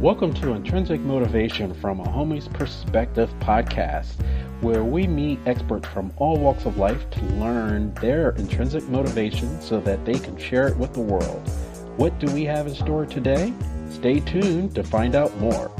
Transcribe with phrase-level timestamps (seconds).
[0.00, 4.22] Welcome to Intrinsic Motivation from a Homie's Perspective podcast,
[4.60, 9.80] where we meet experts from all walks of life to learn their intrinsic motivation so
[9.80, 11.48] that they can share it with the world.
[11.96, 13.54] What do we have in store today?
[13.90, 15.72] Stay tuned to find out more.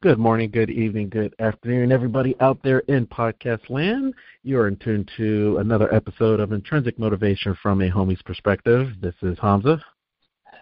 [0.00, 4.14] Good morning, good evening, good afternoon, everybody out there in podcast land.
[4.44, 8.90] You are in tune to another episode of Intrinsic Motivation from a Homie's Perspective.
[9.00, 9.82] This is Hamza.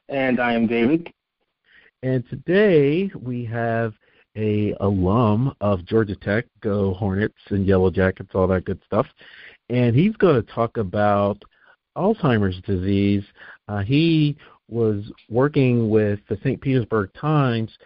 [0.08, 1.12] And I am David.
[2.06, 3.92] And today we have
[4.36, 9.08] a alum of Georgia Tech, Go Hornets and Yellow Jackets, all that good stuff.
[9.70, 11.42] And he's going to talk about
[11.96, 13.24] Alzheimer's disease.
[13.66, 14.36] Uh, he
[14.68, 16.60] was working with the St.
[16.60, 17.76] Petersburg Times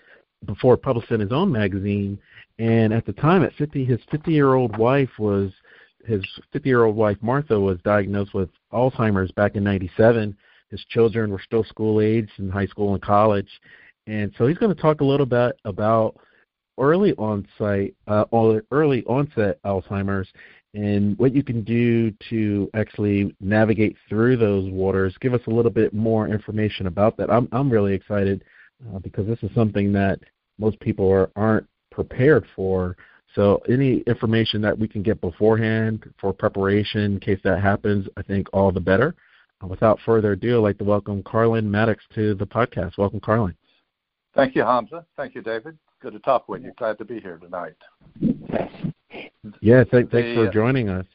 [0.45, 2.19] before publishing his own magazine,
[2.59, 5.51] and at the time, at 50, his 50-year-old wife was
[6.05, 6.23] his
[6.55, 10.37] 50-year-old wife Martha was diagnosed with Alzheimer's back in '97.
[10.71, 13.49] His children were still school age in high school and college,
[14.07, 16.17] and so he's going to talk a little bit about
[16.79, 18.25] early onset, uh,
[18.71, 20.29] early onset Alzheimer's,
[20.75, 25.15] and what you can do to actually navigate through those waters.
[25.21, 27.31] Give us a little bit more information about that.
[27.31, 28.45] I'm I'm really excited
[28.95, 30.21] uh, because this is something that
[30.59, 32.97] most people are, aren't prepared for.
[33.35, 38.23] So any information that we can get beforehand for preparation in case that happens, I
[38.23, 39.15] think all the better.
[39.63, 42.99] Uh, without further ado, I'd like to welcome Carlin Maddox to the podcast.
[42.99, 43.55] Welcome, Carlin.
[44.35, 45.05] Thank you, Hamza.
[45.17, 45.79] Thank you, David.
[46.01, 46.73] Good to talk with you.
[46.79, 47.77] Glad to be here tonight.
[49.61, 51.07] Yeah, th- thanks the, for uh, joining us.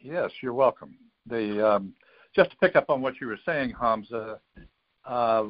[0.00, 0.96] Yes, you're welcome.
[1.26, 1.94] The um,
[2.34, 4.38] just to pick up on what you were saying, Hamza,
[5.04, 5.44] uh,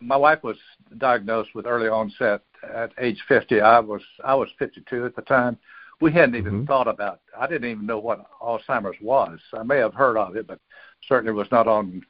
[0.00, 0.56] my wife was
[0.98, 2.42] diagnosed with early onset
[2.74, 3.60] at age 50.
[3.60, 5.58] I was I was 52 at the time.
[6.00, 6.64] We hadn't even mm-hmm.
[6.66, 7.20] thought about.
[7.38, 9.38] I didn't even know what Alzheimer's was.
[9.54, 10.60] I may have heard of it, but
[11.08, 12.02] certainly was not on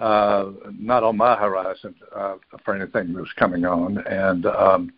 [0.00, 3.98] uh, not on my horizon uh, for anything that was coming on.
[4.06, 4.92] And um,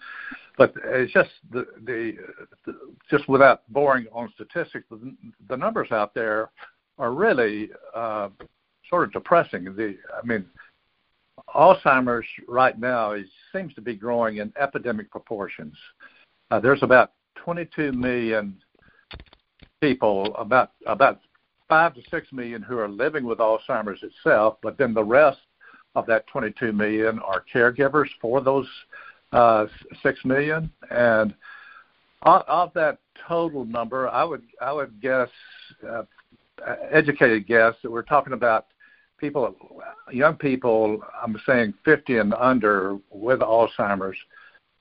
[0.56, 2.16] but it's just the, the,
[2.64, 2.78] the
[3.10, 5.14] just without boring on statistics, the,
[5.48, 6.50] the numbers out there
[6.98, 8.28] are really uh,
[8.88, 9.64] sort of depressing.
[9.64, 10.46] The I mean,
[11.54, 15.74] Alzheimer's right now is seems to be growing in epidemic proportions.
[16.50, 18.56] Uh, there's about 22 million
[19.80, 21.20] people, about about
[21.68, 25.38] five to six million who are living with Alzheimer's itself, but then the rest
[25.94, 28.66] of that 22 million are caregivers for those
[29.32, 29.66] uh,
[30.02, 30.70] six million.
[30.90, 31.34] And
[32.22, 32.98] of, that
[33.28, 35.28] total number, I would I would guess,
[35.88, 36.02] uh,
[36.90, 38.66] educated guess, that we're talking about
[39.18, 39.54] people,
[40.10, 41.02] young people.
[41.22, 44.16] I'm saying 50 and under with Alzheimer's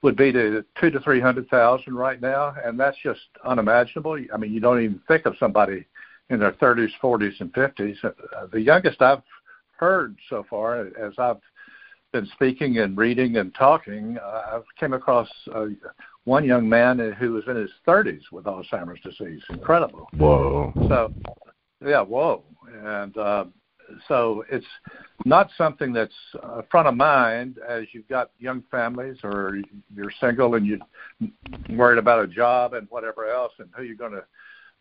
[0.03, 4.19] would be to two to three hundred thousand right now, and that's just unimaginable.
[4.33, 5.85] I mean, you don't even think of somebody
[6.29, 8.03] in their 30s, 40s, and 50s.
[8.03, 8.11] Uh,
[8.51, 9.21] the youngest I've
[9.77, 11.41] heard so far, as I've
[12.11, 15.65] been speaking and reading and talking, uh, I came across uh,
[16.25, 19.41] one young man who was in his 30s with Alzheimer's disease.
[19.49, 20.07] Incredible.
[20.17, 20.71] Whoa.
[20.87, 21.13] So,
[21.85, 22.43] yeah, whoa.
[22.85, 23.45] And uh,
[24.07, 24.65] so it's
[25.25, 29.59] not something that's uh, front of mind as you've got young families or
[29.93, 30.79] you're single and you're
[31.69, 34.23] worried about a job and whatever else and who you're going to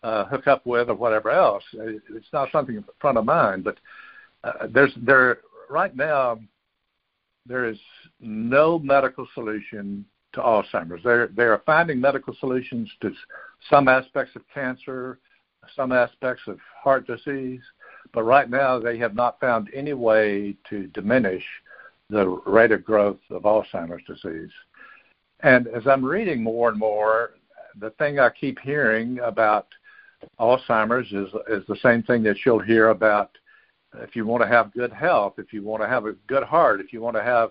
[0.02, 1.64] uh, hook up with or whatever else.
[1.74, 3.78] It's not something in front of mind, but
[4.44, 5.38] uh, there's there
[5.70, 6.40] right now
[7.46, 7.78] there is
[8.20, 11.02] no medical solution to Alzheimer's.
[11.04, 13.12] They're they are finding medical solutions to
[13.70, 15.18] some aspects of cancer,
[15.76, 17.60] some aspects of heart disease,
[18.12, 21.44] but right now they have not found any way to diminish
[22.10, 24.50] the rate of growth of Alzheimer's disease.
[25.41, 27.32] And as I'm reading more and more,
[27.80, 29.66] the thing I keep hearing about
[30.38, 33.31] Alzheimer's is is the same thing that you'll hear about
[33.99, 36.81] if you want to have good health, if you want to have a good heart,
[36.81, 37.50] if you want to have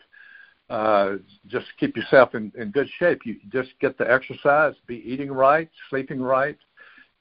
[0.69, 1.17] uh,
[1.47, 3.25] just keep yourself in, in good shape.
[3.25, 6.57] You just get the exercise, be eating right, sleeping right,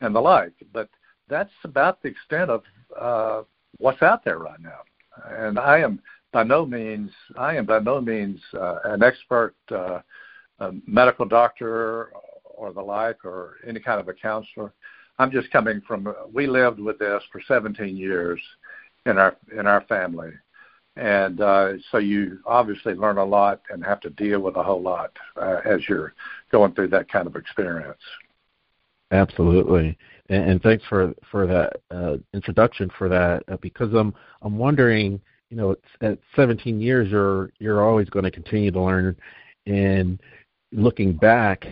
[0.00, 0.52] and the like.
[0.72, 0.88] But
[1.28, 2.62] that's about the extent of
[2.98, 3.42] uh,
[3.78, 4.80] what's out there right now.
[5.28, 6.00] And I am
[6.32, 10.00] by no means I am by no means uh, an expert uh,
[10.86, 12.12] medical doctor
[12.44, 14.72] or the like or any kind of a counselor.
[15.20, 16.14] I'm just coming from.
[16.32, 18.40] We lived with this for 17 years
[19.04, 20.30] in our in our family,
[20.96, 24.80] and uh, so you obviously learn a lot and have to deal with a whole
[24.80, 26.14] lot uh, as you're
[26.50, 28.00] going through that kind of experience.
[29.10, 29.98] Absolutely,
[30.30, 35.20] and, and thanks for for that uh, introduction for that uh, because I'm I'm wondering,
[35.50, 39.14] you know, at 17 years you're you're always going to continue to learn,
[39.66, 40.18] and
[40.72, 41.66] looking back,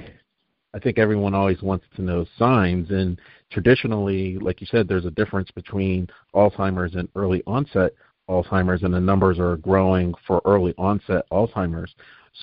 [0.79, 3.21] I think everyone always wants to know signs and
[3.51, 7.95] traditionally, like you said, there's a difference between Alzheimer's and early onset
[8.31, 11.93] Alzheimer's, and the numbers are growing for early onset Alzheimer's.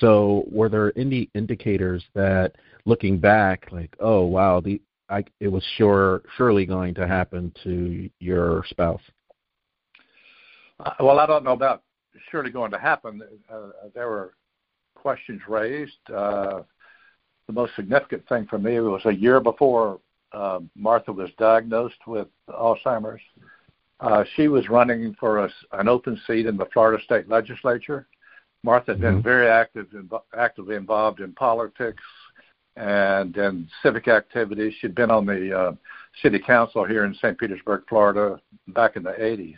[0.00, 5.64] So, were there any indicators that, looking back, like, oh wow, the I, it was
[5.78, 9.00] sure surely going to happen to your spouse?
[10.78, 11.84] Uh, well, I don't know about
[12.30, 13.22] surely going to happen.
[13.50, 14.34] Uh, there were
[14.94, 16.10] questions raised.
[16.14, 16.64] Uh,
[17.46, 20.00] the most significant thing for me was a year before
[20.32, 23.22] uh, Martha was diagnosed with Alzheimer's.
[24.00, 28.06] Uh, she was running for a, an open seat in the Florida State Legislature.
[28.62, 29.22] Martha had been mm-hmm.
[29.22, 32.02] very active, in, actively involved in politics
[32.76, 34.74] and in civic activities.
[34.80, 35.72] She'd been on the uh,
[36.22, 37.38] city council here in St.
[37.38, 39.54] Petersburg, Florida, back in the 80s.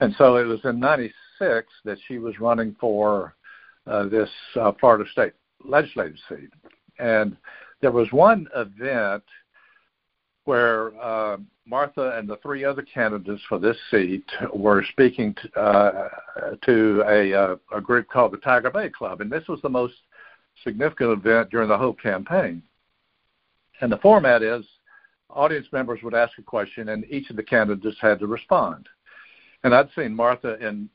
[0.00, 3.34] And so it was in 96 that she was running for
[3.86, 5.32] uh, this uh, Florida State
[5.64, 6.50] legislative seat.
[6.98, 7.36] And
[7.80, 9.22] there was one event
[10.44, 11.36] where uh,
[11.66, 14.24] Martha and the three other candidates for this seat
[14.54, 16.08] were speaking to, uh,
[16.64, 19.20] to a, uh, a group called the Tiger Bay Club.
[19.20, 19.94] And this was the most
[20.64, 22.62] significant event during the whole campaign.
[23.80, 24.64] And the format is
[25.30, 28.88] audience members would ask a question, and each of the candidates had to respond.
[29.64, 30.88] And I'd seen Martha in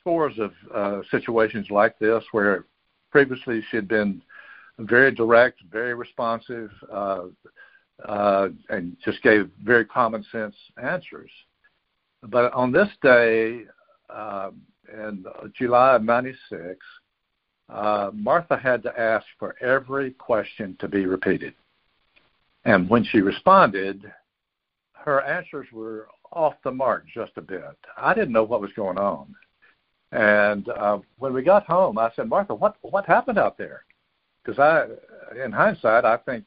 [0.00, 2.66] scores of uh, situations like this where
[3.10, 4.22] previously she had been
[4.80, 7.24] very direct, very responsive, uh,
[8.06, 11.30] uh, and just gave very common sense answers.
[12.22, 13.62] But on this day,
[14.08, 14.50] uh,
[14.92, 15.24] in
[15.56, 16.78] July of '96,
[17.68, 21.54] uh, Martha had to ask for every question to be repeated.
[22.64, 24.12] And when she responded,
[24.92, 27.62] her answers were off the mark just a bit.
[27.96, 29.34] I didn't know what was going on.
[30.12, 33.84] And uh, when we got home, I said, Martha, what what happened out there?
[34.44, 34.86] Because I,
[35.42, 36.44] in hindsight, I think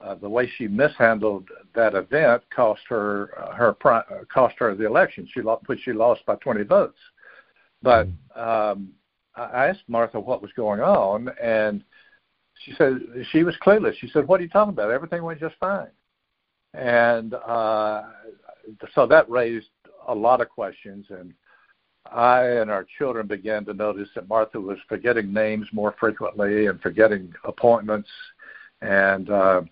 [0.00, 4.02] uh, the way she mishandled that event cost her uh, her uh,
[4.32, 5.28] cost her the election.
[5.32, 6.98] She lost, which she lost by 20 votes.
[7.82, 8.92] But um,
[9.36, 11.82] I asked Martha what was going on, and
[12.64, 13.94] she said she was clueless.
[13.98, 14.90] She said, "What are you talking about?
[14.90, 15.88] Everything went just fine."
[16.74, 18.02] And uh,
[18.94, 19.68] so that raised
[20.08, 21.32] a lot of questions, and
[22.10, 26.80] I and our children began to notice that Martha was forgetting names more frequently and
[26.80, 28.08] forgetting appointments,
[28.80, 29.62] and uh,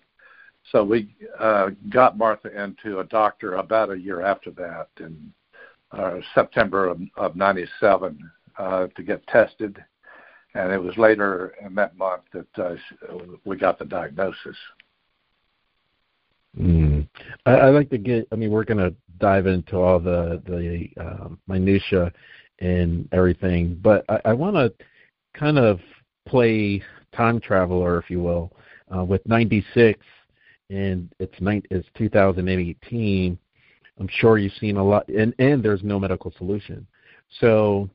[0.71, 5.33] so we uh, got Martha into a doctor about a year after that in
[5.91, 8.17] uh, September of, of '97
[8.57, 9.83] uh, to get tested,
[10.55, 12.75] and it was later in that month that uh,
[13.43, 14.55] we got the diagnosis.
[17.45, 18.27] I, I like to get.
[18.31, 22.11] I mean, we're going to dive into all the the um, minutia
[22.59, 24.73] and everything, but I, I want to
[25.37, 25.79] kind of
[26.27, 26.83] play
[27.15, 28.51] time traveler, if you will,
[28.95, 29.99] uh, with '96,
[30.69, 33.37] and it's nine, it's 2018.
[33.99, 36.85] I'm sure you've seen a lot, and and there's no medical solution.
[37.39, 37.89] So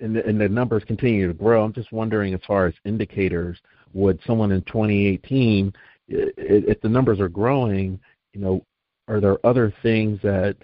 [0.00, 1.64] and the, and the numbers continue to grow.
[1.64, 3.58] I'm just wondering, as far as indicators,
[3.92, 5.72] would someone in 2018,
[6.10, 7.98] if the numbers are growing,
[8.32, 8.64] you know,
[9.08, 10.56] are there other things that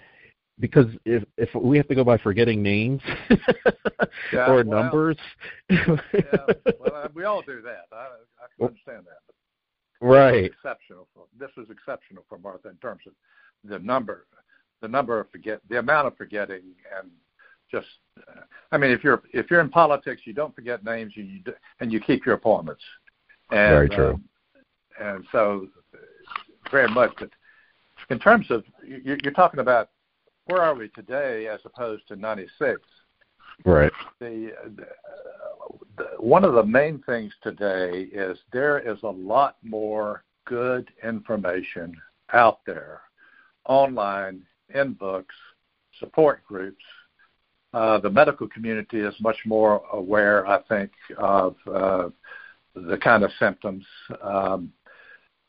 [0.59, 3.01] because if if we have to go by forgetting names
[4.33, 5.17] yeah, or well, numbers,
[5.69, 5.97] yeah,
[6.79, 7.85] well, we all do that.
[7.91, 8.07] I,
[8.61, 10.05] I understand that.
[10.05, 10.45] Right.
[10.45, 11.07] exceptional.
[11.13, 13.13] For, this was exceptional for Martha in terms of
[13.63, 14.25] the number,
[14.81, 16.63] the number of forget, the amount of forgetting,
[16.99, 17.09] and
[17.71, 17.87] just
[18.71, 21.41] I mean, if you're if you're in politics, you don't forget names, you, you
[21.79, 22.83] and you keep your appointments.
[23.51, 24.13] And, Very true.
[24.13, 24.23] Um,
[24.99, 25.67] and so,
[26.71, 27.11] very much.
[27.19, 27.29] But
[28.09, 29.89] in terms of you're, you're talking about
[30.45, 32.81] where are we today as opposed to '96.
[33.65, 33.91] Right.
[34.19, 34.53] The,
[35.97, 41.95] the one of the main things today is there is a lot more good information
[42.33, 43.01] out there,
[43.65, 45.35] online, in books,
[45.99, 46.83] support groups,
[47.73, 52.09] uh, the medical community is much more aware, I think, of uh,
[52.75, 53.85] the kind of symptoms.
[54.21, 54.71] Um,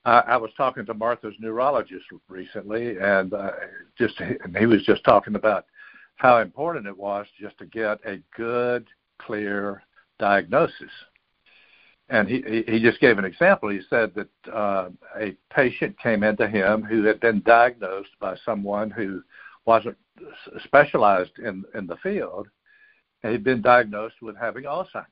[0.04, 3.50] I, I was talking to Martha's neurologist recently, and uh,
[3.96, 5.66] just and he was just talking about
[6.16, 8.86] how important it was just to get a good,
[9.18, 9.82] clear
[10.18, 10.90] diagnosis.
[12.10, 13.68] And he he just gave an example.
[13.68, 14.88] He said that uh,
[15.18, 19.22] a patient came into him who had been diagnosed by someone who
[19.66, 19.96] wasn't
[20.64, 22.48] specialized in in the field,
[23.22, 25.04] and he'd been diagnosed with having Alzheimer's,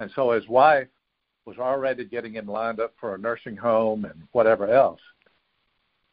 [0.00, 0.88] and so his wife
[1.48, 5.00] was already getting him lined up for a nursing home and whatever else.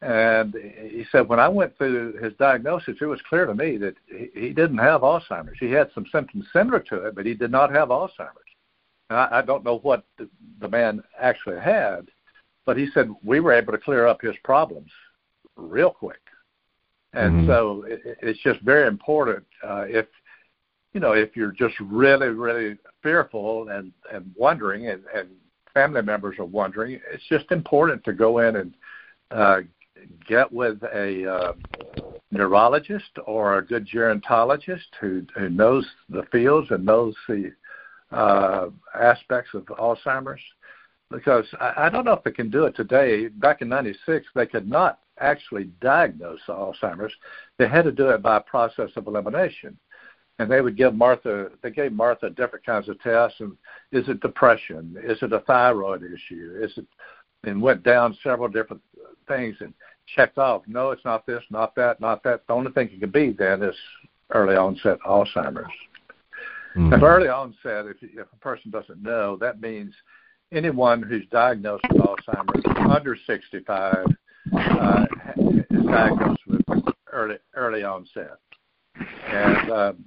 [0.01, 3.95] And he said, when I went through his diagnosis, it was clear to me that
[4.07, 5.57] he didn't have Alzheimer's.
[5.59, 8.53] He had some symptoms similar to it, but he did not have Alzheimer's.
[9.09, 10.29] And I, don't know what the,
[10.61, 12.07] the man actually had,
[12.65, 14.91] but he said we were able to clear up his problems
[15.57, 16.21] real quick
[17.15, 17.47] and mm-hmm.
[17.47, 20.05] so it, it's just very important uh, if
[20.95, 25.29] you know if you're just really really fearful and and wondering and, and
[25.75, 28.73] family members are wondering, it's just important to go in and
[29.29, 29.57] uh,
[30.27, 31.53] get with a uh,
[32.31, 37.51] neurologist or a good gerontologist who, who knows the fields and knows the
[38.11, 40.41] uh, aspects of Alzheimer's.
[41.11, 43.27] Because I, I don't know if they can do it today.
[43.27, 47.13] Back in '96, they could not actually diagnose Alzheimer's.
[47.59, 49.77] They had to do it by a process of elimination
[50.39, 53.55] and they would give Martha they gave Martha different kinds of tests and
[53.91, 54.95] is it depression?
[55.03, 56.59] Is it a thyroid issue?
[56.61, 56.85] Is it
[57.43, 58.81] and went down several different
[59.27, 59.73] things and
[60.15, 62.45] checked off, no, it's not this, not that, not that.
[62.47, 63.75] The only thing it could be then is
[64.31, 65.67] early onset Alzheimer's.
[66.75, 66.93] Mm-hmm.
[66.93, 69.93] And early onset, if if a person doesn't know, that means
[70.51, 74.05] anyone who's diagnosed with Alzheimer's under 65
[74.57, 75.05] uh,
[75.37, 76.61] is diagnosed with
[77.13, 78.37] early early onset.
[79.27, 80.05] And um,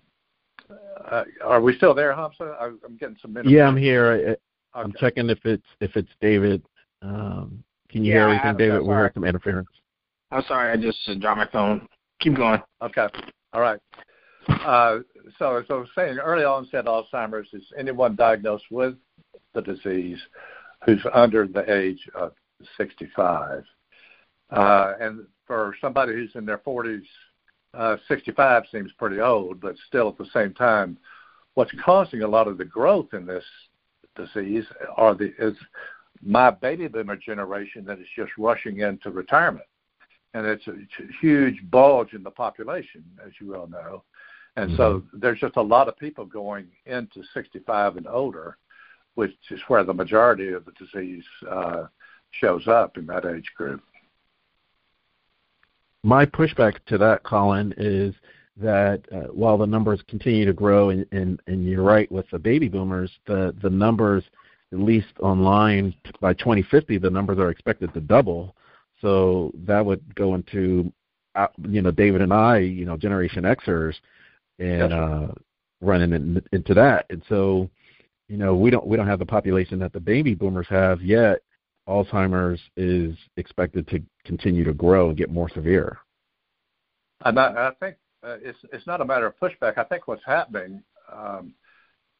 [1.10, 2.56] uh, are we still there, Hamza?
[2.60, 3.50] I'm getting some minutes.
[3.50, 4.36] Yeah, I'm here.
[4.74, 6.62] I, am checking if it's if it's David.
[7.02, 8.82] Um, can you yeah, hear everything, David?
[8.82, 9.68] We heard some interference.
[10.30, 11.88] I'm sorry, I just uh, dropped my phone.
[12.20, 12.60] Keep going.
[12.82, 13.06] Okay.
[13.52, 13.80] All right.
[14.48, 14.98] Uh,
[15.38, 18.94] so, as I was saying, early onset Alzheimer's is anyone diagnosed with
[19.54, 20.18] the disease
[20.84, 22.32] who's under the age of
[22.76, 23.64] 65.
[24.50, 27.02] Uh, and for somebody who's in their 40s,
[27.74, 30.98] uh, 65 seems pretty old, but still at the same time,
[31.54, 33.44] what's causing a lot of the growth in this
[34.16, 34.64] disease
[34.96, 35.54] are the is
[36.22, 39.64] my baby boomer generation that is just rushing into retirement,
[40.34, 44.02] and it's a, it's a huge bulge in the population, as you well know,
[44.56, 44.76] and mm-hmm.
[44.76, 48.56] so there's just a lot of people going into 65 and older,
[49.14, 51.84] which is where the majority of the disease uh,
[52.32, 53.82] shows up in that age group
[56.02, 58.14] my pushback to that, Colin, is
[58.56, 62.38] that uh, while the numbers continue to grow, and, and, and you're right with the
[62.38, 64.24] baby boomers, the, the numbers,
[64.72, 68.54] at least online by 2050, the numbers are expected to double.
[69.00, 70.92] So that would go into,
[71.34, 73.94] uh, you know, David and I, you know, Generation Xers,
[74.58, 75.28] and uh,
[75.80, 77.06] running in, into that.
[77.10, 77.70] And so,
[78.28, 81.40] you know, we don't we don't have the population that the baby boomers have yet,
[81.88, 85.98] Alzheimer's is expected to continue to grow and get more severe.
[87.24, 89.78] And I, I think uh, it's it's not a matter of pushback.
[89.78, 90.82] I think what's happening,
[91.12, 91.54] um,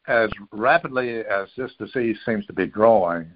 [0.09, 3.27] as rapidly as this disease seems to be growing,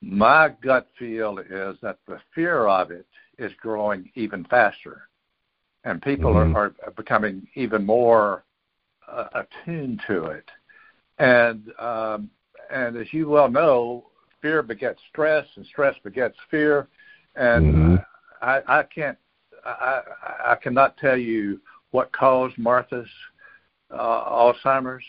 [0.00, 3.06] my gut feel is that the fear of it
[3.38, 5.02] is growing even faster,
[5.84, 6.56] and people mm-hmm.
[6.56, 8.44] are, are becoming even more
[9.10, 10.48] uh, attuned to it.
[11.18, 12.30] And um,
[12.70, 14.06] and as you well know,
[14.42, 16.88] fear begets stress, and stress begets fear.
[17.36, 17.96] And mm-hmm.
[18.42, 19.18] I, I can't,
[19.64, 20.00] I,
[20.46, 23.08] I cannot tell you what caused Martha's
[23.90, 25.04] uh, Alzheimer's,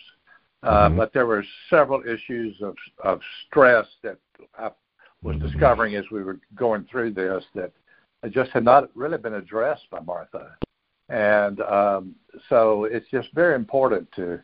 [0.63, 0.97] uh, mm-hmm.
[0.97, 4.17] but there were several issues of of stress that
[4.57, 4.71] I
[5.21, 5.47] was mm-hmm.
[5.47, 7.71] discovering as we were going through this that
[8.31, 10.55] just had not really been addressed by Martha.
[11.09, 12.15] And um,
[12.49, 14.41] so it's just very important to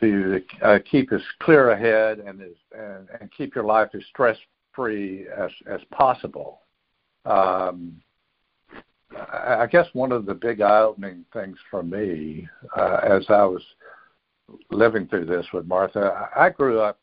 [0.00, 4.36] to uh, keep as clear ahead and as and, and keep your life as stress
[4.74, 6.60] free as as possible.
[7.24, 8.00] Um,
[9.32, 13.62] I, guess one of the big eye opening things for me uh, as I was
[14.70, 16.98] living through this with Martha, I grew up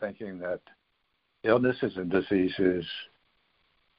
[0.00, 0.60] thinking that
[1.44, 2.84] illnesses and diseases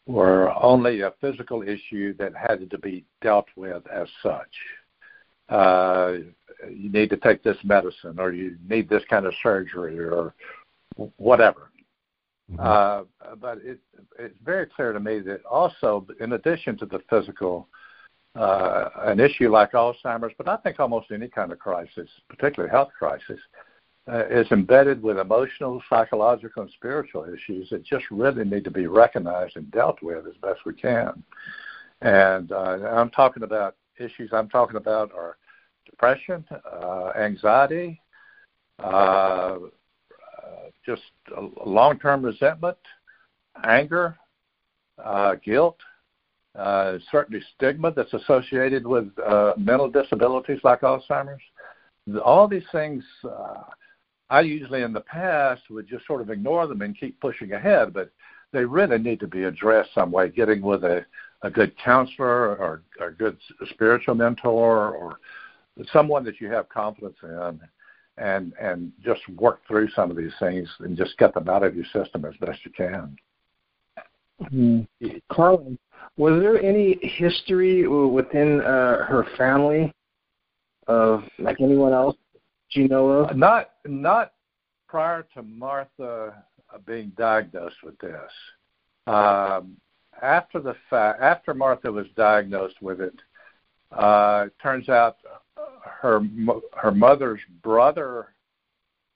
[0.05, 4.49] were only a physical issue that had to be dealt with as such.
[5.49, 6.13] Uh,
[6.69, 10.33] you need to take this medicine or you need this kind of surgery or
[11.17, 11.69] whatever.
[12.51, 12.59] Mm-hmm.
[12.59, 13.79] Uh, but it,
[14.17, 17.67] it's very clear to me that also, in addition to the physical,
[18.35, 22.89] uh, an issue like Alzheimer's, but I think almost any kind of crisis, particularly health
[22.97, 23.39] crisis,
[24.11, 28.87] uh, is embedded with emotional, psychological, and spiritual issues that just really need to be
[28.87, 31.23] recognized and dealt with as best we can.
[32.01, 35.37] And uh, I'm talking about issues I'm talking about are
[35.85, 38.01] depression, uh, anxiety,
[40.85, 41.01] just
[41.65, 42.77] long-term resentment,
[43.63, 44.17] anger,
[45.03, 45.77] uh, guilt,
[46.57, 51.41] uh, certainly stigma that's associated with uh, mental disabilities like Alzheimer's.
[52.23, 53.63] All these things, uh,
[54.29, 57.93] I usually in the past would just sort of ignore them and keep pushing ahead,
[57.93, 58.11] but
[58.51, 60.29] they really need to be addressed some way.
[60.29, 61.05] Getting with a,
[61.43, 63.37] a good counselor or a good
[63.69, 65.19] spiritual mentor or
[65.93, 67.59] someone that you have confidence in
[68.19, 71.75] and and just work through some of these things and just get them out of
[71.75, 73.15] your system as best you can.
[74.43, 75.07] Mm-hmm.
[75.31, 75.77] Carlin,
[76.17, 79.93] was there any history within uh, her family
[80.87, 82.15] of like anyone else
[82.73, 83.35] do you know of?
[83.35, 84.33] Not not
[84.87, 86.43] prior to Martha
[86.85, 88.31] being diagnosed with this.
[89.07, 89.77] Um,
[90.21, 93.15] after the fact, after Martha was diagnosed with it,
[93.91, 95.17] uh, it turns out
[95.83, 96.21] her
[96.77, 98.29] her mother's brother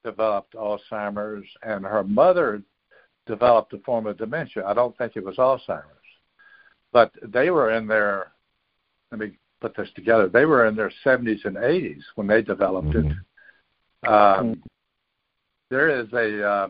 [0.03, 2.61] developed Alzheimer's, and her mother
[3.25, 4.65] developed a form of dementia.
[4.65, 5.85] I don't think it was Alzheimer's,
[6.91, 8.31] but they were in their.
[9.11, 10.27] Let me put this together.
[10.27, 13.11] They were in their 70s and 80s when they developed mm-hmm.
[14.03, 14.07] it.
[14.09, 14.61] Um,
[15.69, 16.67] there is a uh,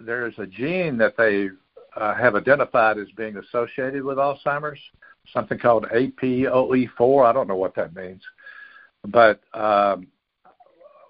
[0.00, 1.48] there is a gene that they
[1.96, 4.80] uh, have identified as being associated with Alzheimer's,
[5.32, 7.26] something called APOE4.
[7.26, 8.22] I don't know what that means,
[9.06, 10.06] but um,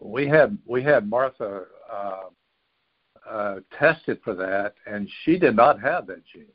[0.00, 2.22] we had we had Martha uh,
[3.28, 6.46] uh, tested for that, and she did not have that gene.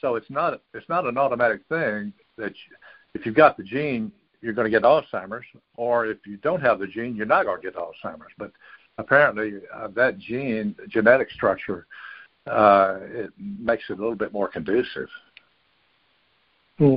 [0.00, 2.76] So it's not it's not an automatic thing that you,
[3.14, 5.46] if you've got the gene, you're going to get Alzheimer's,
[5.76, 8.32] or if you don't have the gene, you're not going to get Alzheimer's.
[8.38, 8.52] But
[8.98, 11.86] apparently, uh, that gene genetic structure
[12.46, 15.08] uh, it makes it a little bit more conducive.
[16.82, 16.96] Hmm.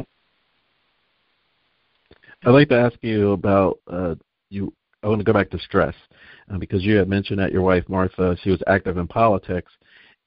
[2.44, 4.15] I'd like to ask you about uh,
[4.50, 4.74] you.
[5.04, 5.94] I want to go back to stress
[6.51, 9.72] uh, because you had mentioned that your wife Martha she was active in politics,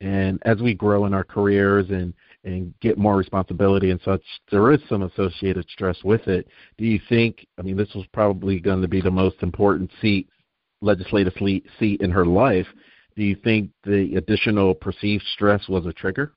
[0.00, 4.22] and as we grow in our careers and and get more responsibility and such,
[4.52, 6.46] there is some associated stress with it.
[6.76, 7.44] Do you think?
[7.58, 10.28] I mean, this was probably going to be the most important seat,
[10.82, 11.34] legislative
[11.80, 12.68] seat in her life.
[13.16, 16.32] Do you think the additional perceived stress was a trigger?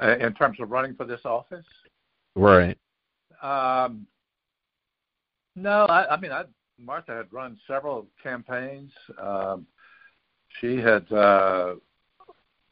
[0.00, 1.66] Uh, in terms of running for this office?
[2.34, 2.78] Right.
[3.42, 4.06] Um,
[5.56, 6.44] no, I, I mean, I,
[6.78, 8.92] Martha had run several campaigns.
[9.20, 9.66] Um,
[10.60, 11.74] she had uh,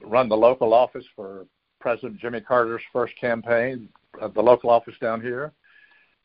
[0.03, 1.47] run the local office for
[1.81, 3.91] President Jimmy Carter's first campaign,
[4.23, 5.53] uh, the local office down here,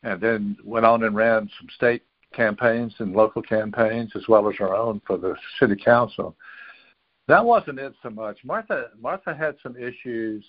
[0.04, 4.56] and then went on and ran some state campaigns and local campaigns as well as
[4.56, 6.36] her own for the city council.
[7.28, 8.38] That wasn't it so much.
[8.44, 10.44] Martha Martha had some issues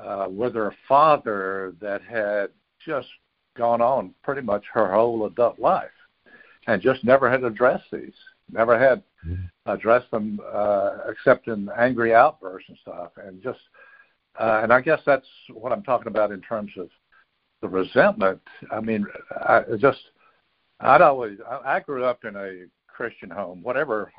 [0.00, 2.48] uh, with her father that had
[2.84, 3.08] just
[3.56, 5.90] gone on pretty much her whole adult life,
[6.66, 8.14] and just never had addressed these.
[8.50, 9.44] Never had mm-hmm.
[9.66, 13.60] addressed them uh, except in angry outbursts and stuff, and just
[14.38, 16.88] uh, and I guess that's what I'm talking about in terms of
[17.62, 18.40] the resentment.
[18.70, 19.98] I mean, I just
[20.80, 24.12] I'd always I, I grew up in a Christian home, whatever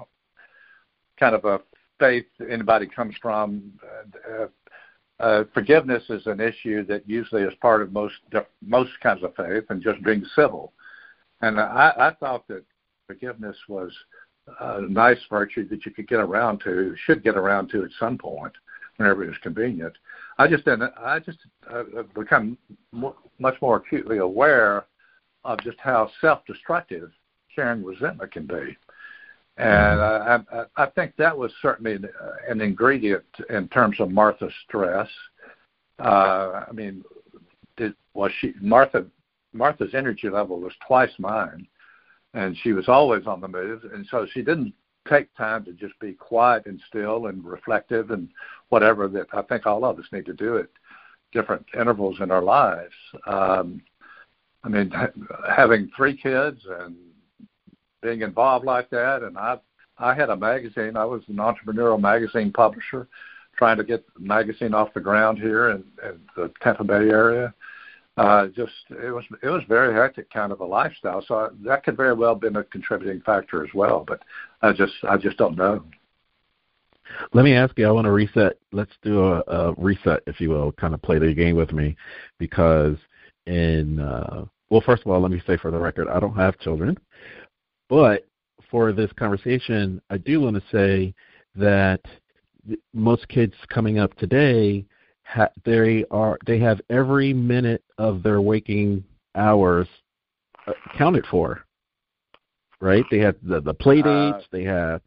[1.19, 1.61] kind of a
[1.99, 3.71] faith anybody comes from.
[3.83, 4.47] Uh,
[5.19, 8.15] uh, forgiveness is an issue that usually is part of most
[8.61, 10.73] most kinds of faith, and just being civil.
[11.41, 12.63] And I, I thought that
[13.07, 13.91] forgiveness was
[14.59, 18.17] a nice virtue that you could get around to, should get around to at some
[18.17, 18.53] point,
[18.97, 19.93] whenever it's convenient.
[20.37, 20.93] I just didn't.
[20.97, 21.39] I just
[21.71, 21.83] uh,
[22.15, 22.57] become
[22.91, 24.85] more, much more acutely aware
[25.43, 27.11] of just how self-destructive
[27.49, 28.77] sharing resentment can be.
[29.57, 30.39] And I,
[30.75, 31.97] I, think that was certainly
[32.47, 35.09] an ingredient in terms of Martha's stress.
[35.97, 37.03] Uh, I mean,
[37.75, 39.05] did, was she Martha?
[39.53, 41.67] Martha's energy level was twice mine,
[42.35, 44.73] and she was always on the move, and so she didn't
[45.09, 48.29] take time to just be quiet and still and reflective and
[48.69, 50.67] whatever that I think all of us need to do at
[51.31, 52.93] different intervals in our lives.
[53.25, 53.81] Um,
[54.63, 54.91] I mean,
[55.49, 56.95] having three kids and
[58.01, 59.23] being involved like that.
[59.23, 59.59] And I
[59.97, 60.95] I had a magazine.
[60.95, 63.07] I was an entrepreneurial magazine publisher,
[63.57, 67.53] trying to get the magazine off the ground here in, in the Tampa Bay area.
[68.17, 71.23] Uh, just it was it was very hectic kind of a lifestyle.
[71.27, 74.03] So I, that could very well have been a contributing factor as well.
[74.07, 74.21] But
[74.61, 75.83] I just I just don't know.
[77.33, 77.87] Let me ask you.
[77.87, 78.57] I want to reset.
[78.71, 81.95] Let's do a, a reset, if you will, kind of play the game with me,
[82.37, 82.97] because
[83.45, 86.59] in uh, well, first of all, let me say for the record, I don't have
[86.59, 86.97] children,
[87.89, 88.25] but
[88.69, 91.13] for this conversation, I do want to say
[91.55, 92.01] that
[92.93, 94.85] most kids coming up today,
[95.23, 99.03] ha- they are they have every minute of their waking
[99.35, 99.87] hours
[100.93, 101.63] accounted for.
[102.79, 103.05] Right?
[103.09, 104.45] They have the the play uh, dates.
[104.45, 105.01] Uh, they have,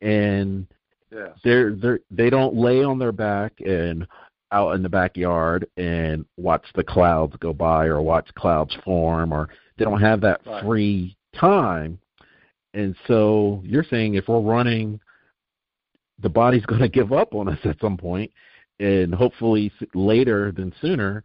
[0.00, 0.66] and
[1.10, 1.30] yes.
[1.44, 4.06] they're they're they don't lay on their back and
[4.52, 9.48] out in the backyard and watch the clouds go by or watch clouds form or
[9.78, 10.62] they don't have that right.
[10.62, 11.98] free time
[12.74, 15.00] and so you're saying if we're running,
[16.20, 18.30] the body's going to give up on us at some point,
[18.80, 21.24] and hopefully later than sooner.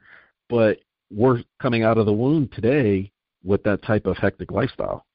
[0.50, 0.80] But
[1.12, 3.12] we're coming out of the womb today
[3.44, 5.06] with that type of hectic lifestyle.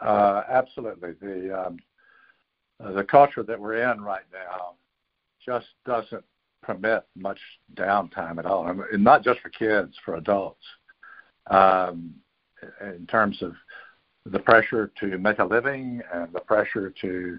[0.00, 1.12] Uh, absolutely.
[1.20, 1.78] The um,
[2.94, 4.74] the culture that we're in right now
[5.44, 6.24] just doesn't
[6.62, 7.38] permit much
[7.74, 10.64] downtime at all, and not just for kids, for adults.
[11.48, 12.14] Um,
[12.80, 13.54] in terms of
[14.26, 17.38] the pressure to make a living and the pressure to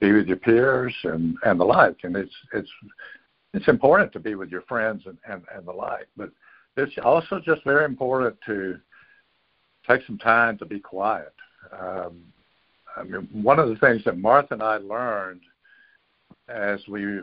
[0.00, 2.70] be with your peers and and the like, and it's it's
[3.54, 6.30] it's important to be with your friends and and, and the like, but
[6.76, 8.78] it's also just very important to
[9.86, 11.34] take some time to be quiet.
[11.78, 12.22] Um,
[12.96, 15.40] I mean, one of the things that Martha and I learned
[16.48, 17.20] as we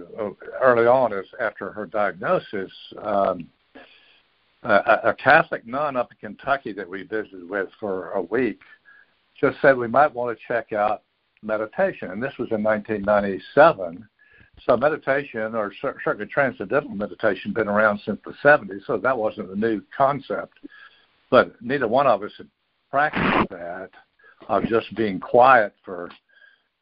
[0.61, 3.47] early on as after her diagnosis, um,
[4.63, 8.59] a, a Catholic nun up in Kentucky that we visited with for a week
[9.39, 11.03] just said we might want to check out
[11.41, 14.07] meditation, and this was in 1997.
[14.65, 19.55] So meditation, or certainly transcendental meditation, been around since the 70s, so that wasn't a
[19.55, 20.59] new concept.
[21.29, 22.47] But neither one of us had
[22.91, 23.91] practiced that
[24.49, 26.09] of just being quiet for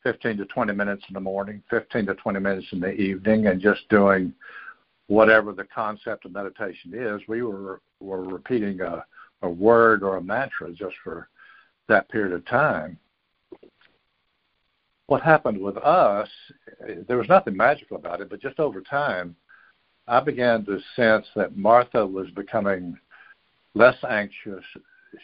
[0.04, 3.62] 15 to 20 minutes in the morning, 15 to 20 minutes in the evening, and
[3.62, 4.34] just doing
[5.08, 7.22] whatever the concept of meditation is.
[7.28, 9.04] We were were repeating a,
[9.42, 11.30] a word or a mantra just for
[11.88, 12.98] that period of time.
[15.08, 16.28] What happened with us,
[17.08, 19.36] there was nothing magical about it, but just over time,
[20.08, 22.98] I began to sense that Martha was becoming
[23.74, 24.64] less anxious.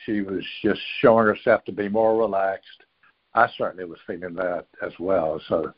[0.05, 2.83] She was just showing herself to be more relaxed
[3.35, 5.41] I certainly was feeling that as well.
[5.47, 5.73] So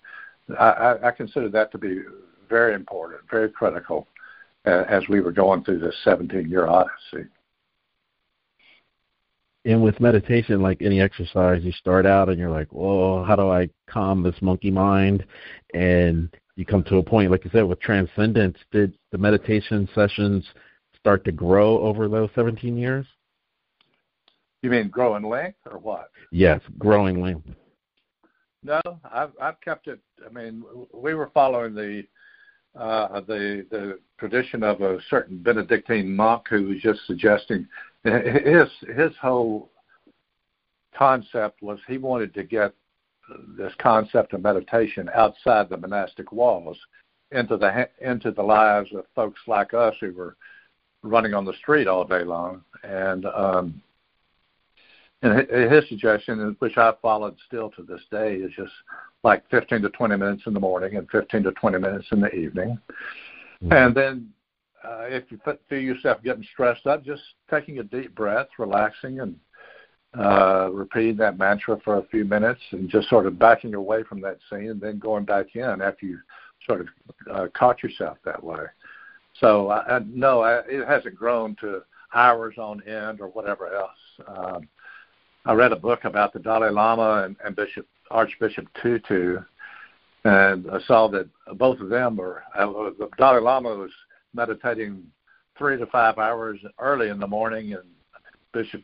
[0.60, 2.02] I, I consider that to be
[2.50, 4.08] very important, very critical
[4.66, 7.30] as we were going through this 17 year odyssey.
[9.66, 13.50] And with meditation, like any exercise, you start out and you're like, well, how do
[13.50, 15.26] I calm this monkey mind?
[15.74, 20.46] And you come to a point, like you said, with transcendence, did the meditation sessions
[21.00, 23.08] start to grow over those 17 years?
[24.62, 26.12] You mean grow in length or what?
[26.32, 27.48] Yes, growing length.
[28.64, 30.00] No, I've I've kept it.
[30.26, 32.04] I mean, we were following the
[32.76, 37.68] uh, the the tradition of a certain Benedictine monk who was just suggesting
[38.06, 39.70] his his whole
[40.96, 42.74] concept was he wanted to get
[43.58, 46.78] this concept of meditation outside the monastic walls
[47.32, 50.36] into the into the lives of folks like us who were
[51.02, 53.82] running on the street all day long and um
[55.22, 58.72] and his suggestion, which I've followed still to this day, is just
[59.24, 62.34] like 15 to 20 minutes in the morning and 15 to 20 minutes in the
[62.36, 62.78] evening.
[63.64, 63.74] Mm-hmm.
[63.74, 64.30] And then
[64.86, 69.36] uh, if you feel yourself getting stressed up, just taking a deep breath, relaxing, and
[70.18, 74.22] uh, repeating that mantra for a few minutes and just sort of backing away from
[74.22, 76.20] that scene and then going back in after you
[76.66, 76.88] sort of
[77.32, 78.64] uh, caught yourself that way.
[79.42, 81.82] So, I, I, no, I, it hasn't grown to
[82.14, 83.92] hours on end or whatever else.
[84.28, 84.68] Um,
[85.46, 89.40] I read a book about the Dalai Lama and, and Bishop Archbishop Tutu,
[90.24, 92.44] and I saw that both of them were.
[92.58, 92.66] Uh,
[92.98, 93.92] the Dalai Lama was
[94.36, 95.04] meditating
[95.58, 97.84] three to five hours early in the morning, and
[98.54, 98.82] Bishop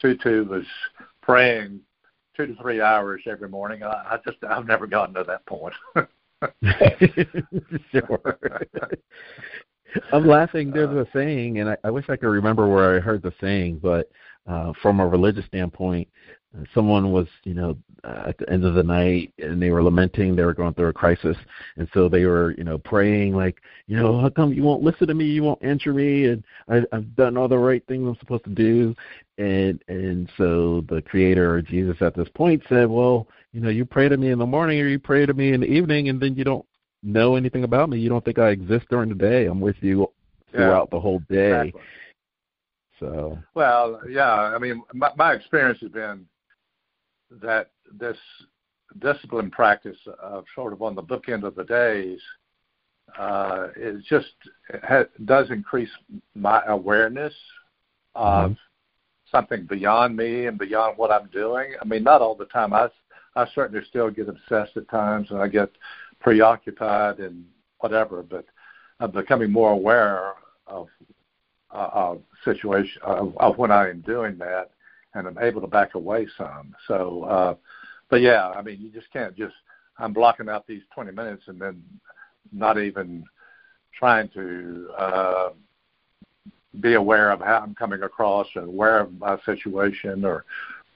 [0.00, 0.64] Tutu was
[1.22, 1.80] praying
[2.36, 3.82] two to three hours every morning.
[3.82, 5.74] I, I just I've never gotten to that point.
[7.92, 8.38] sure.
[10.12, 10.70] I'm laughing.
[10.70, 13.80] There's a saying, and I, I wish I could remember where I heard the saying,
[13.82, 14.10] but
[14.46, 16.08] uh, from a religious standpoint,
[16.74, 20.36] someone was, you know, uh, at the end of the night and they were lamenting
[20.36, 21.36] they were going through a crisis,
[21.76, 25.06] and so they were, you know, praying like, you know, how come you won't listen
[25.08, 25.24] to me?
[25.24, 28.50] You won't answer me, and I, I've done all the right things I'm supposed to
[28.50, 28.94] do,
[29.38, 33.84] and and so the Creator or Jesus at this point said, well, you know, you
[33.84, 36.20] pray to me in the morning or you pray to me in the evening, and
[36.20, 36.66] then you don't
[37.02, 37.98] know anything about me.
[37.98, 39.46] You don't think I exist during the day.
[39.46, 40.10] I'm with you
[40.50, 41.68] throughout yeah, the whole day.
[41.68, 41.82] Exactly.
[43.00, 44.30] So well, yeah.
[44.30, 46.26] I mean, my, my experience has been
[47.30, 48.16] that this
[49.00, 52.20] discipline practice of sort of on the bookend of the days
[53.18, 54.34] uh, is just
[54.82, 55.90] ha- does increase
[56.34, 57.34] my awareness
[58.14, 58.54] of mm-hmm.
[59.30, 61.74] something beyond me and beyond what I'm doing.
[61.80, 62.72] I mean, not all the time.
[62.72, 62.88] I
[63.36, 65.70] I certainly still get obsessed at times, and I get
[66.20, 67.44] preoccupied and
[67.78, 68.22] whatever.
[68.22, 68.46] But
[69.00, 70.34] I'm becoming more aware
[70.66, 70.88] of
[71.70, 74.70] uh, situation of, of when I am doing that,
[75.14, 76.74] and I'm able to back away some.
[76.88, 77.54] So, uh,
[78.10, 79.54] but yeah, I mean, you just can't just
[79.98, 81.82] I'm blocking out these 20 minutes and then
[82.52, 83.24] not even
[83.98, 85.48] trying to uh,
[86.80, 90.44] be aware of how I'm coming across and aware of my situation or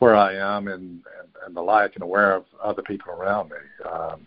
[0.00, 3.57] where I am and, and, and the like, and aware of other people around me.
[3.88, 4.24] Um,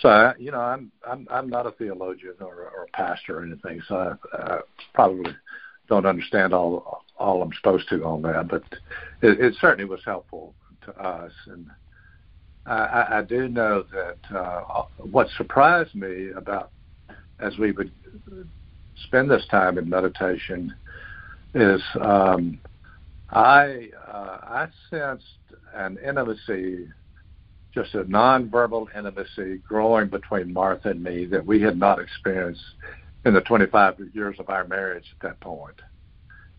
[0.00, 3.82] so you know, I'm I'm I'm not a theologian or, or a pastor or anything,
[3.86, 4.60] so I, I
[4.94, 5.30] probably
[5.88, 8.48] don't understand all all I'm supposed to on that.
[8.48, 8.64] But
[9.22, 10.54] it, it certainly was helpful
[10.86, 11.66] to us, and
[12.66, 16.72] I, I do know that uh, what surprised me about
[17.38, 17.90] as we would
[19.06, 20.74] spend this time in meditation
[21.54, 22.60] is um,
[23.30, 25.24] I uh, I sensed
[25.74, 26.88] an intimacy,
[27.74, 32.62] just a nonverbal intimacy growing between Martha and me that we had not experienced
[33.24, 35.80] in the 25 years of our marriage at that point.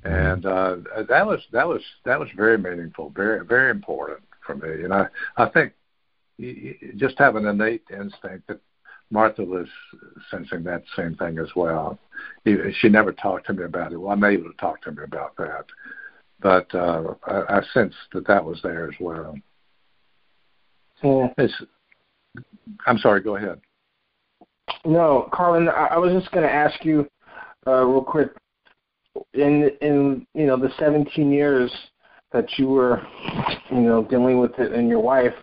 [0.04, 0.78] And uh,
[1.10, 4.84] that was that was that was very meaningful, very very important for me.
[4.84, 5.74] And I I think
[6.96, 8.60] just have an innate instinct that
[9.12, 9.68] Martha was
[10.32, 12.00] sensing that same thing as well.
[12.46, 13.98] She never talked to me about it.
[13.98, 15.66] Well, I'm able to talk to me about that,
[16.40, 19.36] but uh, I, I sensed that that was there as well.
[21.04, 21.28] Yeah.
[21.38, 21.54] It's,
[22.88, 23.22] I'm sorry.
[23.22, 23.60] Go ahead.
[24.86, 25.68] No, Carlin.
[25.68, 27.08] I, I was just going to ask you
[27.68, 28.30] uh, real quick.
[29.34, 31.72] In in you know the 17 years
[32.34, 33.02] that you were
[33.70, 35.34] you know dealing with it and your wife,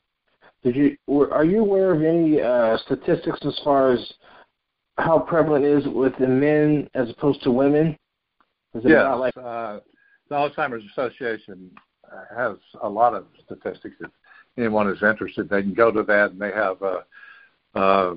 [0.63, 4.13] did you were, are you aware of any uh, statistics as far as
[4.99, 7.97] how prevalent it is within men as opposed to women?
[8.75, 9.81] Is yes, like uh,
[10.29, 11.71] the Alzheimer's Association
[12.37, 13.97] has a lot of statistics.
[14.01, 14.11] If
[14.57, 17.05] anyone is interested, they can go to that, and they have a,
[17.75, 18.17] a,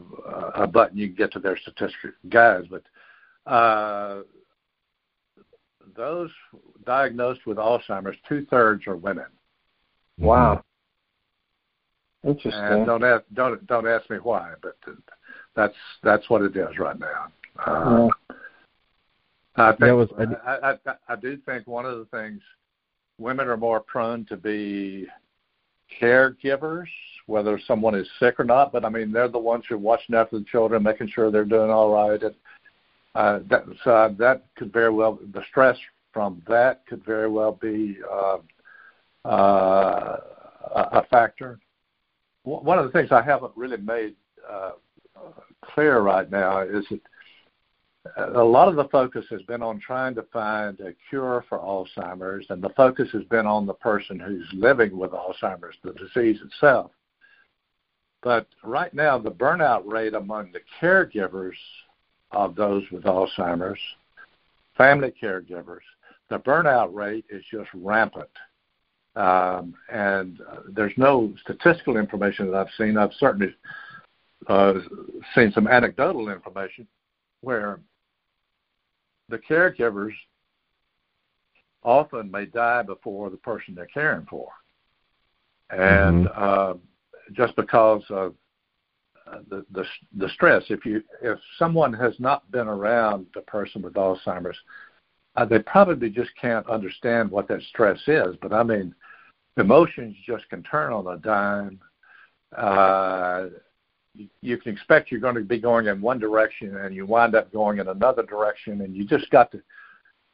[0.56, 2.68] a button you can get to their statistic guides.
[2.70, 2.84] But
[3.52, 4.22] uh,
[5.96, 6.30] those
[6.86, 9.26] diagnosed with Alzheimer's, two thirds are women.
[10.18, 10.64] Wow.
[12.24, 12.54] Interesting.
[12.54, 14.76] And don't ask don't don't ask me why, but
[15.56, 17.28] that's that's what it is right now.
[17.66, 18.10] Uh, yeah.
[19.58, 20.10] I think was,
[20.46, 22.42] I, I, I do think one of the things
[23.18, 25.08] women are more prone to be
[26.02, 26.88] caregivers,
[27.26, 28.72] whether someone is sick or not.
[28.72, 31.44] But I mean, they're the ones who are watching after the children, making sure they're
[31.46, 32.22] doing all right.
[32.22, 32.36] And
[33.16, 35.78] uh, that so uh, that could very well the stress
[36.14, 38.38] from that could very well be uh,
[39.26, 40.18] uh,
[40.94, 41.60] a factor
[42.44, 44.16] one of the things I haven't really made
[44.50, 44.72] uh,
[45.62, 47.02] clear right now is that
[48.36, 52.48] a lot of the focus has been on trying to find a cure for Alzheimer's,
[52.50, 56.92] and the focus has been on the person who's living with Alzheimer's, the disease itself.
[58.24, 61.54] But right now, the burnout rate among the caregivers
[62.32, 63.80] of those with Alzheimer's,
[64.78, 65.82] family caregivers,
[66.30, 68.30] the burnout rate is just rampant.
[69.16, 70.40] Um, and
[70.70, 72.98] there's no statistical information that I've seen.
[72.98, 73.54] I've certainly
[74.48, 74.76] uh,
[75.36, 76.88] seen some anecdotal information
[77.42, 77.82] where
[79.28, 80.14] the caregivers
[81.84, 84.48] often may die before the person they're caring for,
[85.72, 86.44] and mm-hmm.
[86.44, 86.74] uh,
[87.34, 88.36] just because of
[89.50, 89.86] the, the
[90.18, 90.64] the stress.
[90.70, 94.58] If you if someone has not been around the person with Alzheimer's,
[95.36, 98.36] uh, they probably just can't understand what that stress is.
[98.42, 98.94] But I mean,
[99.58, 101.80] emotions just can turn on a dime.
[102.56, 103.48] Uh,
[104.42, 107.52] you can expect you're going to be going in one direction and you wind up
[107.54, 109.62] going in another direction, and you just got to.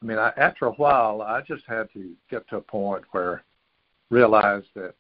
[0.02, 3.44] I mean, I, after a while, I just had to get to a point where
[4.10, 4.94] realize that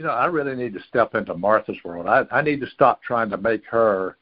[0.00, 2.06] you know I really need to step into Martha's world.
[2.06, 4.16] I, I need to stop trying to make her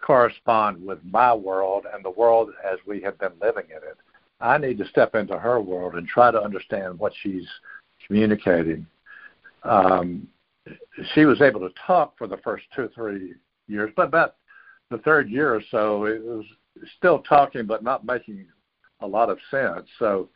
[0.00, 3.96] correspond with my world and the world as we have been living in it.
[4.40, 7.48] I need to step into her world and try to understand what she's
[8.06, 8.86] communicating.
[9.64, 10.28] Um,
[11.14, 13.34] she was able to talk for the first two or three
[13.66, 14.36] years, but about
[14.88, 16.44] the third year or so, it was
[16.96, 18.46] still talking but not making
[19.00, 19.88] a lot of sense.
[19.98, 20.28] So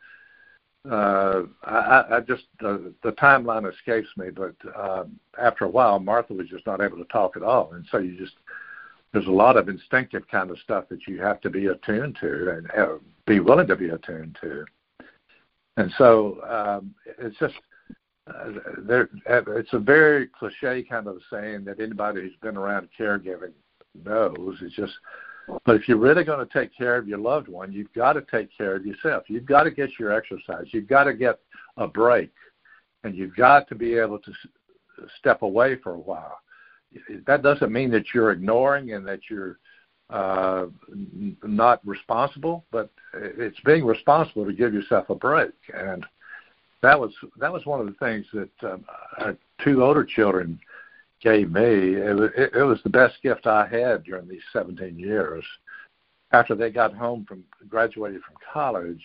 [0.89, 5.05] uh, I, I just uh, the timeline escapes me, but uh,
[5.41, 8.17] after a while, Martha was just not able to talk at all, and so you
[8.17, 8.33] just
[9.13, 12.49] there's a lot of instinctive kind of stuff that you have to be attuned to
[12.49, 14.65] and uh, be willing to be attuned to.
[15.77, 17.53] And so um, it's just
[18.27, 19.09] uh, there.
[19.27, 23.53] It's a very cliche kind of saying that anybody who's been around caregiving
[24.03, 24.57] knows.
[24.61, 24.93] It's just,
[25.65, 28.21] but if you're really going to take care of your loved one, you've got to
[28.31, 29.23] take care of yourself.
[29.27, 30.67] You've got to get your exercise.
[30.71, 31.39] You've got to get
[31.77, 32.31] a break,
[33.03, 34.31] and you've got to be able to
[35.19, 36.39] step away for a while.
[37.25, 39.59] That doesn't mean that you're ignoring and that you're
[40.09, 40.67] uh,
[41.43, 45.53] not responsible, but it's being responsible to give yourself a break.
[45.73, 46.05] And
[46.81, 48.85] that was that was one of the things that um,
[49.17, 50.59] our two older children
[51.23, 51.95] gave me.
[51.95, 55.43] It was, it, was the best gift I had during these 17 years.
[56.31, 59.03] After they got home from graduated from college,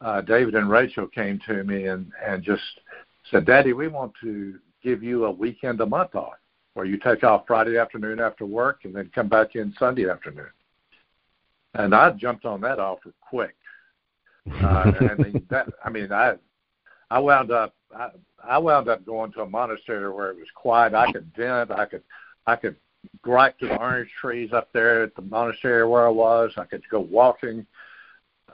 [0.00, 2.62] uh, David and Rachel came to me and and just
[3.30, 6.34] said, "Daddy, we want to give you a weekend a month off."
[6.74, 10.50] where you take off Friday afternoon after work and then come back in Sunday afternoon.
[11.74, 13.56] And I jumped on that offer quick.
[14.62, 16.34] Uh, and that, I mean, I,
[17.12, 18.08] I wound up, I,
[18.42, 20.94] I wound up going to a monastery where it was quiet.
[20.94, 21.70] I could vent.
[21.70, 22.02] I could,
[22.46, 22.76] I could
[23.26, 26.52] right to the orange trees up there at the monastery where I was.
[26.56, 27.66] I could go walking,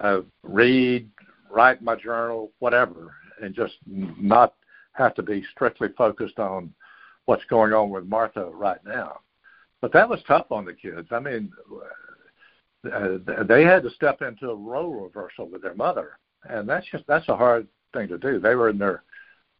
[0.00, 1.08] uh, read,
[1.48, 4.54] write my journal, whatever, and just not
[4.94, 6.74] have to be strictly focused on
[7.26, 9.20] what's going on with Martha right now.
[9.80, 11.06] But that was tough on the kids.
[11.12, 11.52] I mean,
[12.92, 16.18] uh, they had to step into a role reversal with their mother,
[16.50, 18.38] and that's just that's a hard thing to do.
[18.38, 19.02] They were in their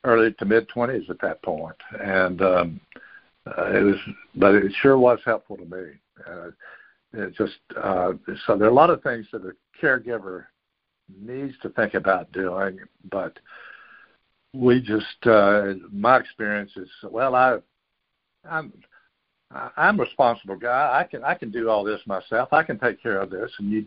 [0.05, 2.81] early to mid twenties at that point, and um,
[3.47, 3.97] uh, it was,
[4.35, 5.93] but it sure was helpful to me.
[6.27, 6.51] Uh,
[7.13, 8.13] it just uh,
[8.47, 10.47] so there are a lot of things that a caregiver
[11.21, 12.79] needs to think about doing,
[13.11, 13.39] but
[14.55, 17.59] we just uh, my experience is well I
[18.49, 18.73] I'm
[19.51, 21.01] I'm a responsible guy.
[21.01, 22.53] I can I can do all this myself.
[22.53, 23.51] I can take care of this.
[23.59, 23.87] And you,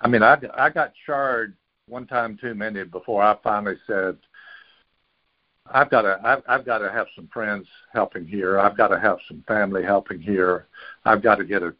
[0.00, 1.54] I mean, I I got charred
[1.88, 4.16] one time too many before I finally said,
[5.70, 8.58] I've got to I've, I've got to have some friends helping here.
[8.58, 10.66] I've got to have some family helping here.
[11.04, 11.74] I've got to get a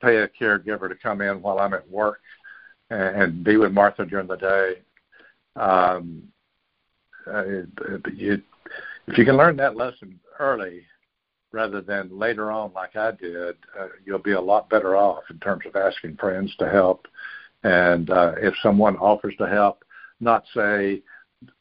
[0.00, 2.20] pay a caregiver to come in while I'm at work
[2.90, 4.74] and, and be with Martha during the day.
[5.56, 6.24] Um,
[7.26, 7.44] uh,
[8.14, 8.42] you,
[9.06, 10.82] if you can learn that lesson early,
[11.52, 15.38] rather than later on like I did, uh, you'll be a lot better off in
[15.38, 17.06] terms of asking friends to help.
[17.64, 19.84] And uh, if someone offers to help,
[20.20, 21.02] not say,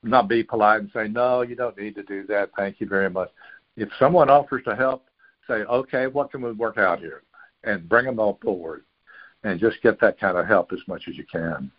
[0.04, 2.52] not be polite and say, no, you don't need to do that.
[2.58, 3.30] Thank you very much.
[3.78, 5.06] If someone offers to help,
[5.48, 7.24] say, okay, what can we work out here?
[7.64, 8.84] And bring them on forward
[9.44, 11.72] and just get that kind of help as much as you can.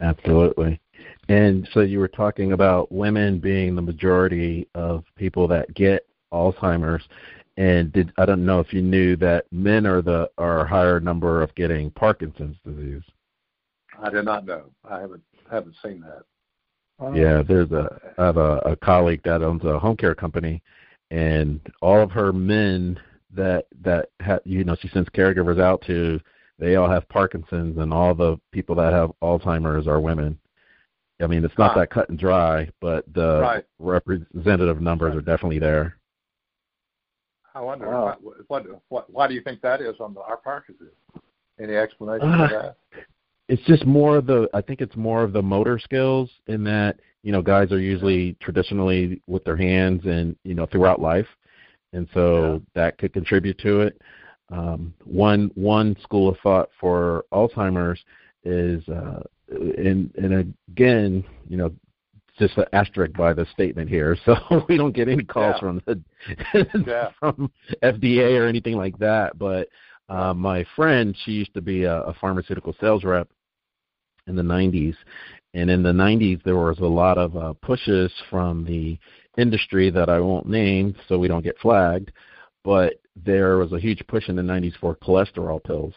[0.00, 0.80] Absolutely.
[1.28, 7.02] And so you were talking about women being the majority of people that get Alzheimer's.
[7.56, 10.98] And did I don't know if you knew that men are the are a higher
[10.98, 13.02] number of getting Parkinson's disease.
[14.02, 14.64] I did not know.
[14.88, 16.24] I haven't haven't seen that.
[17.14, 20.62] Yeah, there's a I have a, a colleague that owns a home care company,
[21.10, 22.98] and all of her men
[23.34, 26.20] that that ha, you know she sends caregivers out to,
[26.58, 30.38] they all have Parkinson's, and all the people that have Alzheimer's are women.
[31.20, 31.80] I mean, it's not ah.
[31.80, 33.64] that cut and dry, but the right.
[33.78, 35.18] representative numbers right.
[35.18, 35.96] are definitely there.
[37.54, 38.16] I wonder wow.
[38.20, 40.90] what, what, what, why do you think that is on the, our Parkinson's?
[41.60, 42.76] Any explanation uh, for that?
[43.48, 44.48] It's just more of the.
[44.54, 48.36] I think it's more of the motor skills in that you know guys are usually
[48.40, 51.28] traditionally with their hands and you know throughout life,
[51.92, 52.58] and so yeah.
[52.74, 54.00] that could contribute to it.
[54.50, 58.00] Um, one one school of thought for Alzheimer's
[58.44, 61.72] is, uh, and and again, you know,
[62.38, 64.36] just an asterisk by the statement here, so
[64.68, 65.60] we don't get any calls yeah.
[65.60, 66.00] from the
[66.86, 67.10] yeah.
[67.18, 67.50] from
[67.82, 69.38] FDA or anything like that.
[69.38, 69.68] But
[70.08, 73.28] uh, my friend, she used to be a, a pharmaceutical sales rep
[74.26, 74.96] in the 90s,
[75.54, 78.98] and in the 90s there was a lot of uh, pushes from the
[79.36, 82.12] industry that I won't name, so we don't get flagged.
[82.64, 85.94] But there was a huge push in the 90s for cholesterol pills.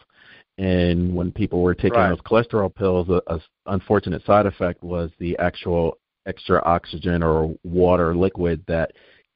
[0.58, 2.10] And when people were taking right.
[2.10, 5.98] those cholesterol pills, a, a unfortunate side effect was the actual
[6.28, 8.92] extra oxygen or water liquid that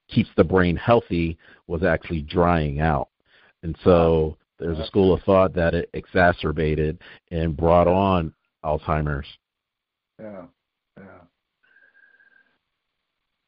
[0.09, 3.09] keeps the brain healthy was actually drying out.
[3.63, 6.99] And so there's a school of thought that it exacerbated
[7.31, 9.27] and brought on Alzheimer's.
[10.21, 10.43] Yeah,
[10.97, 11.05] yeah.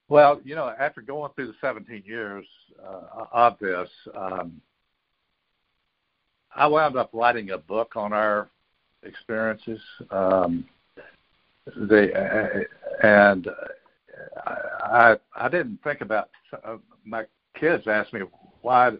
[0.07, 2.45] Well, you know, after going through the 17 years
[2.83, 4.61] uh, of this, um,
[6.55, 8.49] I wound up writing a book on our
[9.03, 9.81] experiences.
[10.11, 10.65] Um,
[11.75, 12.59] they uh,
[13.05, 13.47] and
[14.83, 16.29] I I didn't think about
[16.63, 17.25] uh, my
[17.59, 18.21] kids asked me
[18.61, 18.91] why I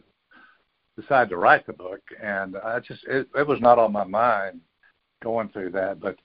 [1.00, 4.62] decided to write the book, and I just it, it was not on my mind
[5.24, 6.18] going through that, but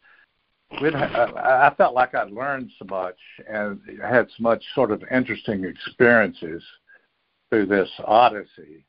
[0.82, 3.16] we'd, I, I felt like I'd learned so much
[3.48, 6.62] and had so much sort of interesting experiences
[7.48, 8.84] through this odyssey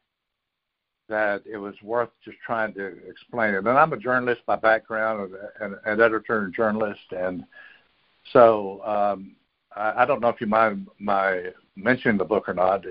[1.10, 3.60] that it was worth just trying to explain it.
[3.60, 7.43] And I'm a journalist by background, an, an editor and journalist, and
[8.34, 9.36] so um,
[9.75, 11.43] I, I don't know if you mind my
[11.75, 12.86] mentioning the book or not.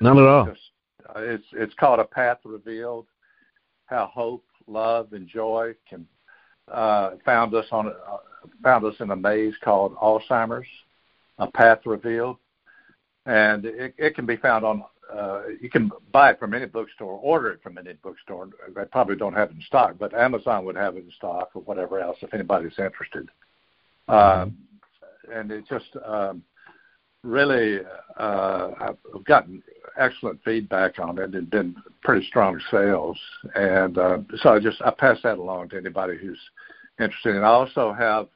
[0.00, 0.46] Not at all.
[0.46, 0.60] Just,
[1.08, 3.06] uh, it's it's called A Path Revealed:
[3.86, 6.06] How Hope, Love, and Joy can
[6.70, 8.16] uh, found us on uh,
[8.62, 10.68] found us in a maze called Alzheimer's:
[11.38, 12.38] A Path Revealed,
[13.26, 17.18] and it, it can be found on uh, you can buy it from any bookstore,
[17.22, 18.48] order it from any bookstore.
[18.74, 21.62] They probably don't have it in stock, but Amazon would have it in stock or
[21.62, 23.28] whatever else if anybody's interested.
[24.08, 24.56] Um,
[25.32, 26.42] and it just um,
[27.22, 27.80] really,
[28.18, 29.62] uh, I've gotten
[29.98, 33.18] excellent feedback on it and been pretty strong sales.
[33.54, 36.40] And uh, so I just I pass that along to anybody who's
[37.00, 37.36] interested.
[37.36, 38.28] And I also have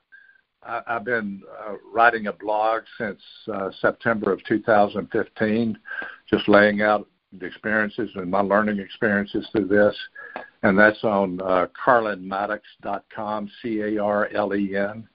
[0.62, 3.20] I, I've been uh, writing a blog since
[3.52, 5.78] uh, September of 2015,
[6.30, 7.06] just laying out
[7.38, 9.96] the experiences and my learning experiences through this,
[10.62, 13.98] and that's on uh, carlenmaddux.com, C-A-R-L-E-N
[14.78, 15.06] M-A-D-D-U-X dot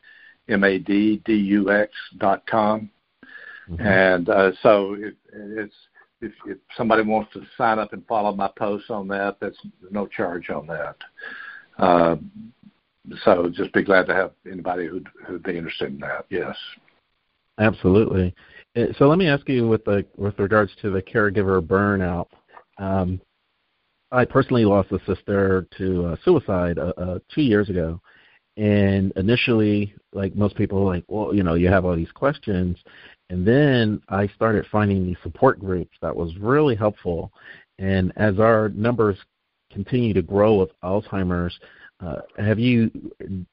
[2.50, 2.90] com.
[3.70, 3.88] Mm-hmm.
[3.88, 5.74] And uh, so it, it's
[6.22, 9.58] if, if somebody wants to sign up and follow my posts on that, that's
[9.90, 10.96] no charge on that.
[11.78, 12.16] Uh,
[13.24, 16.26] so just be glad to have anybody who'd, who'd be interested in that.
[16.30, 16.56] Yes.
[17.60, 18.34] Absolutely.
[18.76, 22.28] Uh, so let me ask you with the with regards to the caregiver burnout.
[22.78, 23.20] Um,
[24.12, 28.02] I personally lost a sister to uh, suicide uh, uh, two years ago,
[28.58, 32.78] and initially, like most people, like well, you know, you have all these questions,
[33.30, 37.32] and then I started finding these support groups that was really helpful.
[37.80, 39.18] And as our numbers
[39.72, 41.58] continue to grow with Alzheimer's,
[42.02, 42.92] uh, have you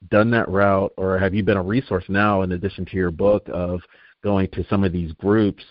[0.09, 3.47] done that route, or have you been a resource now, in addition to your book,
[3.53, 3.79] of
[4.23, 5.63] going to some of these groups?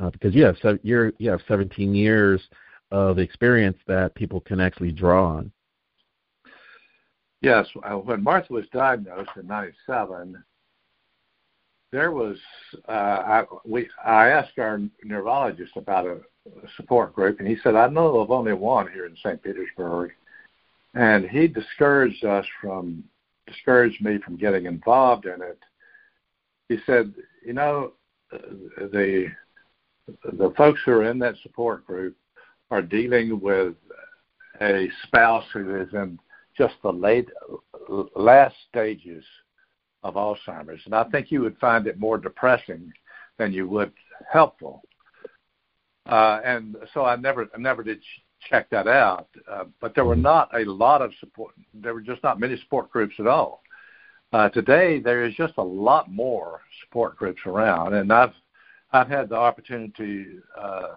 [0.00, 2.42] Uh, because you have you're, you have 17 years
[2.90, 5.50] of experience that people can actually draw on.
[7.42, 10.42] Yes, uh, when Martha was diagnosed in '97,
[11.92, 12.36] there was
[12.88, 17.74] uh, I we I asked our neurologist about a, a support group, and he said
[17.74, 19.42] I know of only one here in St.
[19.42, 20.12] Petersburg,
[20.94, 23.04] and he discouraged us from
[23.46, 25.58] discouraged me from getting involved in it.
[26.68, 27.14] He said,
[27.44, 27.92] you know,
[28.30, 29.28] the
[30.24, 32.16] the folks who are in that support group
[32.70, 33.74] are dealing with
[34.60, 36.18] a spouse who is in
[36.56, 37.28] just the late
[38.14, 39.24] last stages
[40.02, 42.92] of Alzheimer's, and I think you would find it more depressing
[43.38, 43.92] than you would
[44.30, 44.82] helpful.
[46.06, 48.00] Uh, and so I never, I never did
[48.48, 49.28] check that out.
[49.50, 51.54] Uh, but there were not a lot of support.
[51.74, 53.62] There were just not many support groups at all.
[54.32, 58.34] Uh, today, there is just a lot more support groups around, and I've
[58.92, 60.26] I've had the opportunity
[60.58, 60.94] uh,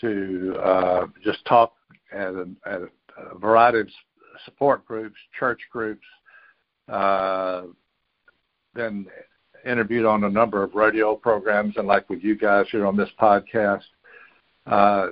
[0.00, 1.74] to uh, just talk
[2.12, 2.80] at a, at
[3.16, 3.88] a variety of
[4.44, 6.04] support groups, church groups,
[6.88, 7.62] uh,
[8.74, 9.06] been
[9.64, 13.08] interviewed on a number of radio programs and like with you guys here on this
[13.20, 13.84] podcast.
[14.66, 15.08] Uh,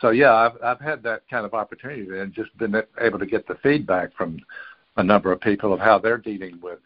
[0.00, 3.46] so yeah, I've I've had that kind of opportunity and just been able to get
[3.46, 4.38] the feedback from
[4.96, 6.78] a number of people of how they're dealing with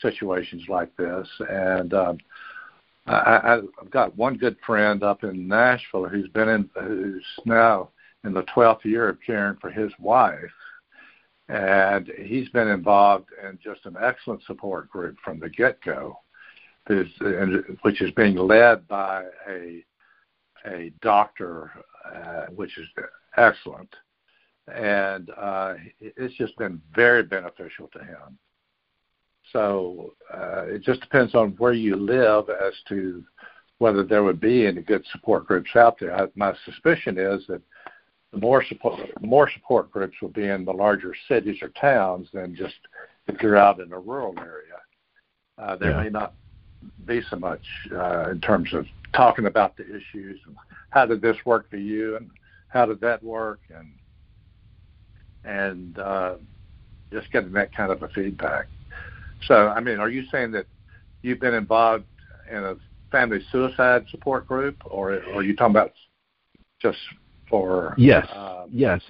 [0.00, 1.28] situations like this.
[1.48, 2.18] And um,
[3.06, 7.90] I, I've got one good friend up in Nashville who's been in who's now
[8.24, 10.38] in the 12th year of caring for his wife
[11.52, 16.18] and he's been involved in just an excellent support group from the get-go,
[16.86, 19.84] which is being led by a
[20.64, 21.72] a doctor,
[22.14, 22.86] uh, which is
[23.36, 23.92] excellent,
[24.72, 28.38] and uh, it's just been very beneficial to him.
[29.52, 33.24] So uh, it just depends on where you live as to
[33.78, 36.16] whether there would be any good support groups out there.
[36.16, 37.60] I, my suspicion is that
[38.32, 42.54] the more support more support groups will be in the larger cities or towns than
[42.54, 42.74] just
[43.28, 44.78] if you're out in a rural area.
[45.58, 46.02] Uh, there yeah.
[46.02, 46.34] may not
[47.06, 47.62] be so much
[47.92, 50.56] uh, in terms of talking about the issues and
[50.90, 52.30] how did this work for you and
[52.68, 53.92] how did that work and
[55.44, 56.34] and uh,
[57.12, 58.66] just getting that kind of a feedback.
[59.46, 60.66] So, I mean, are you saying that
[61.22, 62.04] you've been involved
[62.50, 62.76] in a
[63.10, 65.92] family suicide support group, or, or are you talking about
[66.80, 66.98] just
[67.96, 69.00] yes, um, yes.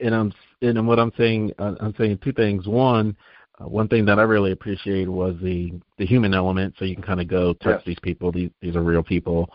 [0.00, 0.32] And I'm
[0.62, 2.66] and what I'm saying, I'm saying two things.
[2.66, 3.16] One,
[3.60, 6.74] uh, one thing that I really appreciated was the the human element.
[6.78, 7.82] So you can kind of go touch yes.
[7.86, 8.32] these people.
[8.32, 9.48] These these are real people,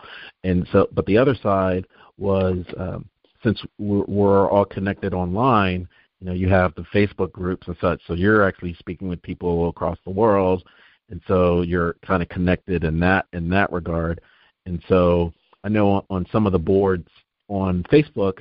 [0.44, 0.88] and so.
[0.92, 1.86] But the other side
[2.16, 3.08] was um,
[3.42, 5.88] since we're, we're all connected online.
[6.20, 8.00] You know, you have the Facebook groups and such.
[8.06, 10.64] So you're actually speaking with people across the world,
[11.10, 14.20] and so you're kind of connected in that in that regard.
[14.66, 15.32] And so
[15.64, 17.08] I know on some of the boards
[17.48, 18.38] on Facebook,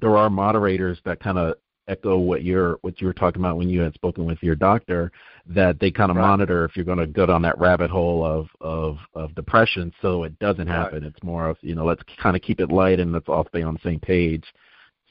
[0.00, 1.56] there are moderators that kind of
[1.88, 5.10] echo what you're what you were talking about when you had spoken with your doctor
[5.46, 6.26] that they kind of right.
[6.28, 10.22] monitor if you're going to go down that rabbit hole of of of depression so
[10.22, 11.02] it doesn't happen.
[11.02, 11.12] Right.
[11.12, 13.62] it's more of you know let's kind of keep it light and let's all stay
[13.62, 14.44] on the same page.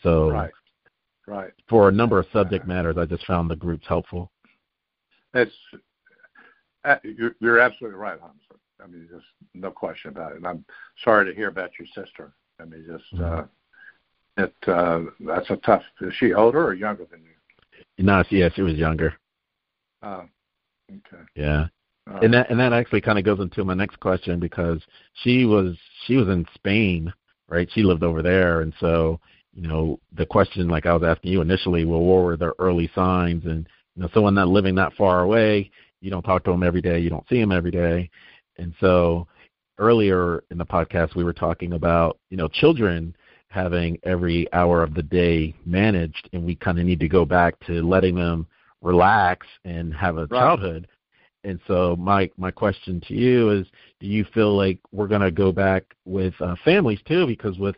[0.01, 0.51] So right.
[1.27, 1.51] Right.
[1.69, 4.31] for a number of subject matters i just found the groups helpful.
[5.33, 5.51] It's
[6.83, 8.59] uh, you're, you're absolutely right Hamza.
[8.83, 9.23] i mean there's
[9.53, 10.37] no question about it.
[10.37, 10.65] And i'm
[11.03, 13.43] sorry to hear about your sister I mean, just uh,
[14.37, 15.83] it uh, that's a tough.
[16.01, 18.03] Is she older or younger than you?
[18.03, 19.13] No, yeah, she was younger.
[20.03, 20.25] Oh,
[20.89, 21.23] okay.
[21.35, 21.67] Yeah.
[22.21, 24.81] and that and that actually kind of goes into my next question because
[25.23, 27.13] she was she was in Spain,
[27.49, 27.69] right?
[27.73, 29.19] She lived over there, and so
[29.53, 32.89] you know the question like I was asking you initially, well, what were the early
[32.93, 33.45] signs?
[33.45, 36.81] And you know, someone not living that far away, you don't talk to them every
[36.81, 38.09] day, you don't see them every day,
[38.57, 39.27] and so
[39.81, 43.13] earlier in the podcast we were talking about you know children
[43.49, 47.59] having every hour of the day managed, and we kind of need to go back
[47.67, 48.47] to letting them
[48.81, 50.39] relax and have a right.
[50.39, 50.87] childhood.
[51.43, 53.67] And so my my question to you is,
[53.99, 57.27] do you feel like we're going to go back with uh, families too?
[57.27, 57.75] Because with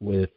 [0.00, 0.30] with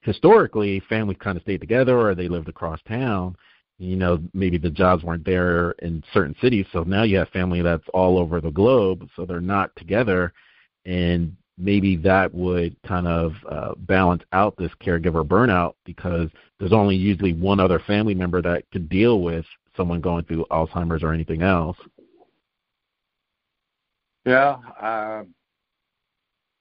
[0.00, 3.36] historically, families kind of stayed together or they lived across town.
[3.78, 7.60] You know, maybe the jobs weren't there in certain cities, so now you have family
[7.60, 10.32] that's all over the globe, so they're not together,
[10.86, 16.96] and maybe that would kind of uh, balance out this caregiver burnout because there's only
[16.96, 19.44] usually one other family member that could deal with
[19.76, 21.76] someone going through Alzheimer's or anything else.
[24.24, 25.24] Yeah, uh,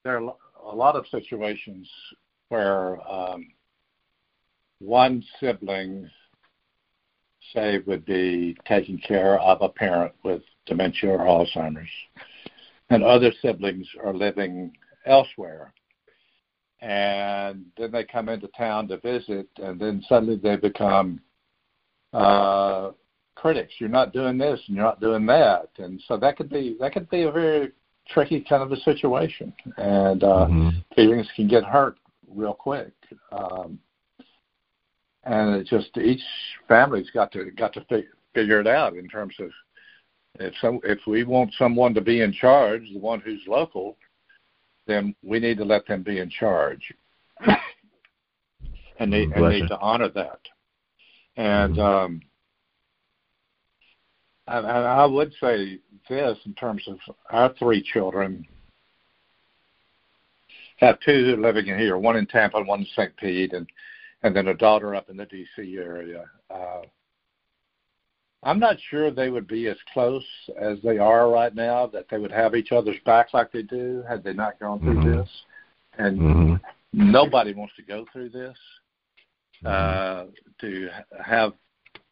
[0.04, 0.36] there are
[0.66, 1.90] a lot of situations
[2.50, 3.48] where um,
[4.80, 6.10] one sibling,
[7.54, 11.90] say, would be taking care of a parent with dementia or Alzheimer's,
[12.90, 14.74] and other siblings are living
[15.06, 15.74] elsewhere.
[16.82, 21.22] And then they come into town to visit, and then suddenly they become
[22.12, 22.92] uh,
[23.36, 23.74] critics.
[23.80, 26.94] You're not doing this, and you're not doing that, and so that could be that
[26.94, 27.72] could be a very
[28.10, 30.70] tricky kind of a situation, and uh, mm-hmm.
[30.94, 31.98] feelings can get hurt
[32.28, 32.94] real quick.
[33.32, 33.80] Um,
[35.26, 36.22] and it just each
[36.68, 39.50] family's got to got to fi- figure it out in terms of
[40.40, 43.98] if some if we want someone to be in charge, the one who's local,
[44.88, 46.94] then we need to let them be in charge,
[49.00, 50.40] and they and need to honor that.
[51.38, 51.82] And mm-hmm.
[51.82, 52.22] um,
[54.48, 56.98] and I would say this in terms of
[57.30, 58.46] our three children.
[60.78, 63.16] Have two living in here, one in Tampa and one in St.
[63.16, 63.68] Pete, and
[64.24, 65.78] and then a daughter up in the D.C.
[65.78, 66.26] area.
[66.50, 66.82] Uh,
[68.42, 70.26] I'm not sure they would be as close
[70.60, 71.88] as they are right now.
[71.88, 74.96] That they would have each other's back like they do had they not gone through
[74.96, 75.18] mm-hmm.
[75.18, 75.30] this.
[75.98, 77.12] And mm-hmm.
[77.12, 78.58] nobody wants to go through this.
[79.64, 79.68] Mm-hmm.
[79.68, 80.90] Uh, to
[81.24, 81.54] have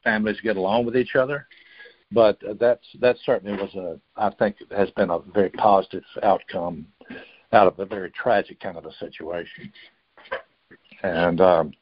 [0.03, 1.47] families get along with each other,
[2.11, 6.87] but that's that certainly was a I think has been a very positive outcome
[7.51, 9.71] out of a very tragic kind of a situation.
[11.03, 11.73] And um,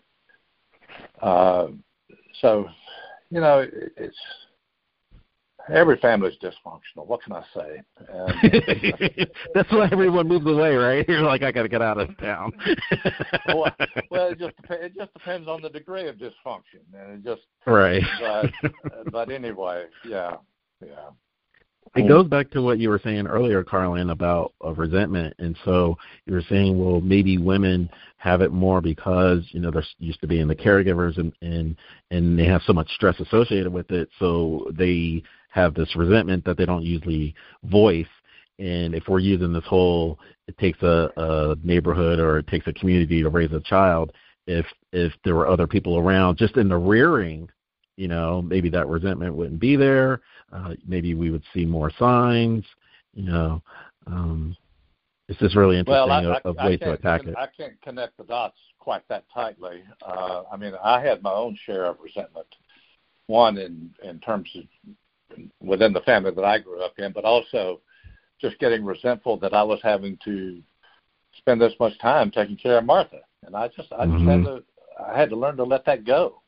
[1.21, 1.67] uh,
[2.41, 2.67] so
[3.29, 4.17] you know, it, it's
[5.71, 7.05] every family is dysfunctional.
[7.05, 7.81] What can I say?
[8.07, 11.05] And, That's why everyone moves away, right?
[11.07, 12.51] You're like, I got to get out of town.
[13.47, 13.75] well,
[14.09, 18.03] well, it just it just depends on the degree of dysfunction, and it just right.
[18.19, 20.37] But, but anyway, yeah,
[20.85, 21.09] yeah.
[21.95, 25.33] It goes back to what you were saying earlier, Carlen, about of resentment.
[25.39, 29.85] And so you were saying, well, maybe women have it more because you know they're
[29.97, 31.75] used to being the caregivers and and
[32.11, 34.09] and they have so much stress associated with it.
[34.19, 37.33] So they have this resentment that they don't usually
[37.63, 38.05] voice.
[38.59, 40.19] And if we're using this whole
[40.49, 44.11] it takes a, a neighborhood or it takes a community to raise a child
[44.47, 47.47] if if there were other people around just in the rearing
[47.97, 50.21] you know maybe that resentment wouldn't be there
[50.51, 52.63] uh maybe we would see more signs
[53.13, 53.61] you know
[54.07, 54.55] um
[55.29, 57.35] it's just really interesting well, I, of, I, way to attack it.
[57.37, 59.83] I can't connect the dots quite that tightly.
[60.03, 62.47] Uh, I mean, I had my own share of resentment.
[63.27, 67.79] One in in terms of within the family that I grew up in, but also
[68.41, 70.63] just getting resentful that I was having to
[71.37, 74.29] spend this much time taking care of Martha, and I just I just mm-hmm.
[74.29, 74.63] had to
[74.99, 76.41] I had to learn to let that go.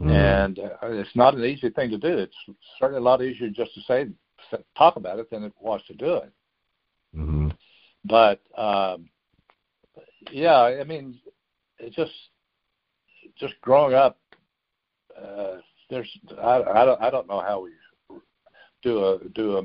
[0.00, 0.10] Mm-hmm.
[0.10, 2.18] And uh, it's not an easy thing to do.
[2.18, 2.34] It's
[2.78, 4.08] certainly a lot easier just to say
[4.76, 6.32] talk about it than it was to do it.
[7.16, 7.48] Mm-hmm.
[8.04, 9.08] But um,
[10.30, 11.18] yeah, I mean,
[11.78, 12.12] it's just
[13.38, 14.18] just growing up.
[15.16, 15.58] Uh,
[15.90, 16.10] there's
[16.42, 17.70] I, I don't I don't know how we
[18.82, 19.62] do a do a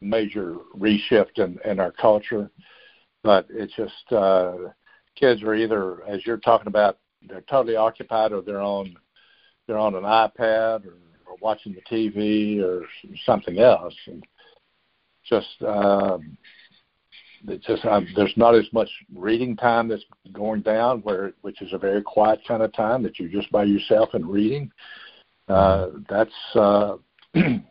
[0.00, 2.50] major reshift in in our culture,
[3.22, 4.56] but it's just uh,
[5.14, 6.98] kids are either as you're talking about
[7.28, 8.96] they're totally occupied or they're on
[9.70, 10.96] they're on an iPad or,
[11.26, 12.84] or watching the TV or
[13.24, 14.26] something else and
[15.28, 16.36] just um,
[17.46, 21.72] it's just um, there's not as much reading time that's going down, where which is
[21.72, 24.72] a very quiet kind of time that you're just by yourself and reading.
[25.48, 26.96] Uh, that's uh,
[27.34, 27.66] seems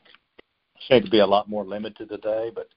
[1.05, 2.69] to be a lot more limited today, but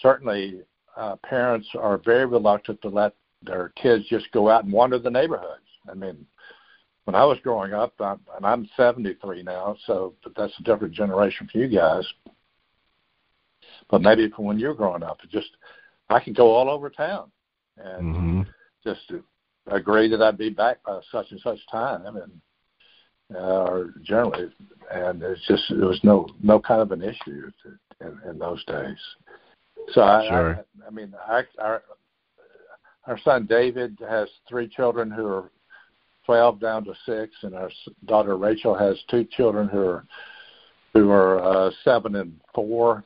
[0.00, 0.62] certainly
[0.96, 5.10] uh, parents are very reluctant to let their kids just go out and wander the
[5.10, 5.62] neighborhoods.
[5.88, 6.26] I mean,
[7.04, 10.94] when I was growing up, I'm, and I'm 73 now, so but that's a different
[10.94, 12.06] generation for you guys.
[13.90, 15.50] But maybe from when you're growing up, it just
[16.08, 17.30] I could go all over town
[17.76, 18.42] and mm-hmm.
[18.84, 19.12] just
[19.66, 22.40] agree that I'd be back by such and such time, and
[23.34, 24.50] uh, or generally,
[24.92, 28.64] and it's just there was no no kind of an issue to, in, in those
[28.64, 28.98] days.
[29.92, 30.64] So I, sure.
[30.84, 31.78] I, I mean, I, I
[33.06, 35.50] our son David has three children who are
[36.26, 37.70] 12 down to six, and our
[38.06, 40.04] daughter Rachel has two children who are
[40.94, 43.04] who are uh, seven and four,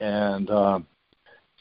[0.00, 0.86] and um,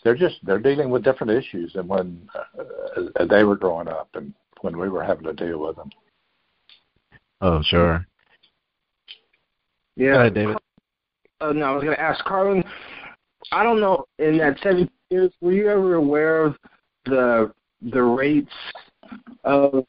[0.04, 4.34] they're just they're dealing with different issues than when uh, they were growing up and
[4.62, 5.90] when we were having to deal with them.
[7.42, 8.06] Oh, sure.
[9.96, 10.58] Yeah, Go ahead, David.
[11.42, 12.64] Uh, no, I was going to ask Carlen.
[13.52, 14.06] I don't know.
[14.20, 16.56] In that seven years, were you ever aware of
[17.06, 17.52] the
[17.92, 18.52] the rates
[19.44, 19.86] of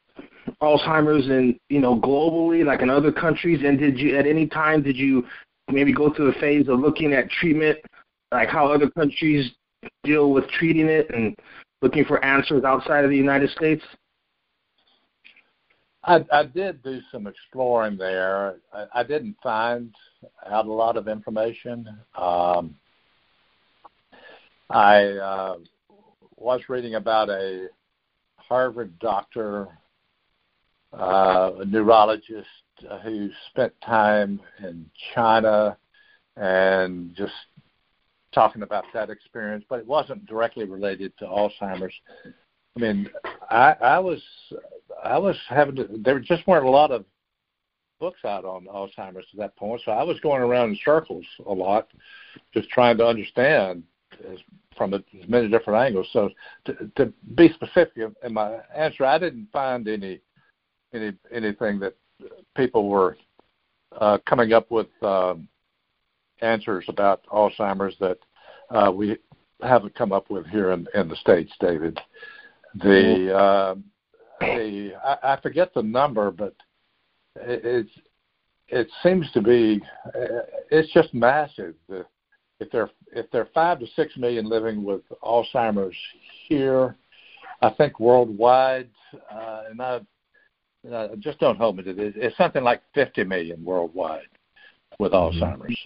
[0.62, 3.60] Alzheimer's and you know globally, like in other countries?
[3.64, 5.26] And did you at any time did you
[5.70, 7.78] maybe go through a phase of looking at treatment,
[8.32, 9.50] like how other countries
[10.04, 11.36] deal with treating it, and
[11.82, 13.82] looking for answers outside of the United States?
[16.04, 18.56] I, I did do some exploring there.
[18.72, 19.94] I, I didn't find
[20.46, 21.86] out a lot of information.
[22.16, 22.76] Um,
[24.70, 25.56] I uh,
[26.36, 27.68] was reading about a
[28.36, 29.68] Harvard doctor,
[30.92, 32.48] uh, a neurologist
[33.02, 35.76] who spent time in China
[36.36, 37.32] and just
[38.32, 41.94] talking about that experience, but it wasn't directly related to Alzheimer's.
[42.76, 43.08] I mean,
[43.50, 44.22] I, I was
[45.02, 45.88] I was having to.
[46.04, 47.04] There just weren't a lot of
[47.98, 51.52] books out on Alzheimer's at that point, so I was going around in circles a
[51.52, 51.88] lot,
[52.54, 53.82] just trying to understand
[54.30, 54.38] as,
[54.76, 56.06] from as many different angles.
[56.12, 56.30] So
[56.66, 60.20] to, to be specific in my answer, I didn't find any
[60.92, 61.94] any anything that
[62.56, 63.16] people were
[64.00, 65.48] uh, coming up with um,
[66.40, 68.18] answers about Alzheimer's that
[68.70, 69.16] uh, we
[69.62, 71.98] haven't come up with here in, in the states, David.
[72.76, 73.74] The uh,
[74.40, 76.54] the I, I forget the number, but
[77.36, 77.90] it, it's
[78.68, 79.80] it seems to be
[80.70, 81.74] it's just massive.
[81.88, 82.04] The,
[82.60, 85.96] if there if there are five to six million living with Alzheimer's
[86.48, 86.96] here,
[87.62, 88.90] I think worldwide,
[89.32, 90.00] uh, and I
[90.92, 92.14] uh, just don't hold me to this.
[92.16, 94.28] It's something like 50 million worldwide
[94.98, 95.42] with mm-hmm.
[95.42, 95.78] Alzheimer's.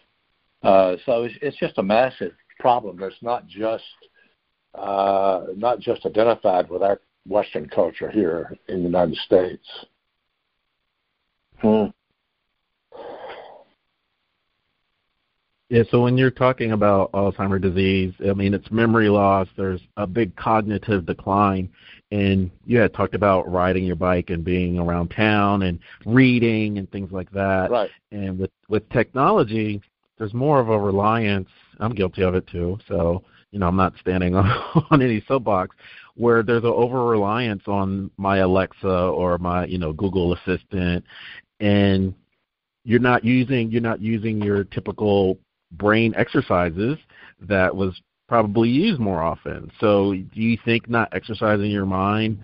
[0.62, 3.84] Uh, so it's, it's just a massive problem that's not just
[4.74, 9.66] uh, not just identified with our Western culture here in the United States.
[11.60, 11.86] Hmm.
[15.68, 19.48] Yeah, so when you're talking about Alzheimer's disease, I mean, it's memory loss.
[19.56, 21.70] There's a big cognitive decline.
[22.12, 26.90] And you had talked about riding your bike and being around town and reading and
[26.92, 27.70] things like that.
[27.70, 27.90] Right.
[28.10, 29.80] And with, with technology,
[30.18, 31.48] there's more of a reliance.
[31.80, 32.78] I'm guilty of it too.
[32.86, 34.46] So, you know, I'm not standing on,
[34.90, 35.74] on any soapbox
[36.14, 41.04] where there's an over reliance on my Alexa or my, you know, Google Assistant.
[41.60, 42.14] And
[42.84, 45.38] you're not using you're not using your typical
[45.72, 46.98] brain exercises
[47.40, 47.98] that was
[48.32, 49.70] probably used more often.
[49.78, 52.38] So, do you think not exercising your mind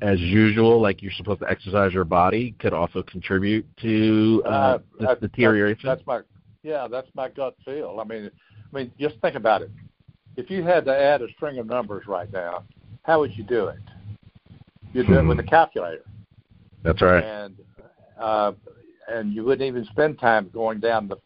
[0.00, 4.78] as usual, like you're supposed to exercise your body, could also contribute to uh, uh,
[5.00, 5.88] this deterioration?
[5.88, 6.20] That's, that's my
[6.62, 7.98] yeah, that's my gut feel.
[8.00, 8.30] I mean,
[8.72, 9.72] I mean, just think about it.
[10.36, 12.62] If you had to add a string of numbers right now,
[13.02, 13.80] how would you do it?
[14.92, 15.48] You'd do it with a hmm.
[15.48, 16.04] calculator.
[16.84, 17.24] That's right.
[17.24, 17.56] And
[18.20, 18.52] uh,
[19.08, 21.16] and you wouldn't even spend time going down the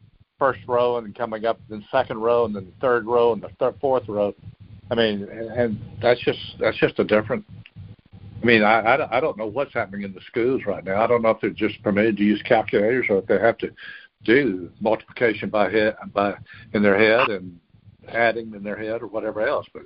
[0.43, 3.40] first row and then coming up the second row and then the third row and
[3.40, 4.34] the third, fourth row.
[4.90, 7.45] I mean, and that's just that's just a different.
[8.43, 11.01] I mean, I, I I don't know what's happening in the schools right now.
[11.01, 13.70] I don't know if they're just permitted to use calculators or if they have to
[14.24, 16.34] do multiplication by head by
[16.74, 17.57] in their head and
[18.09, 19.66] adding in their head or whatever else.
[19.72, 19.84] But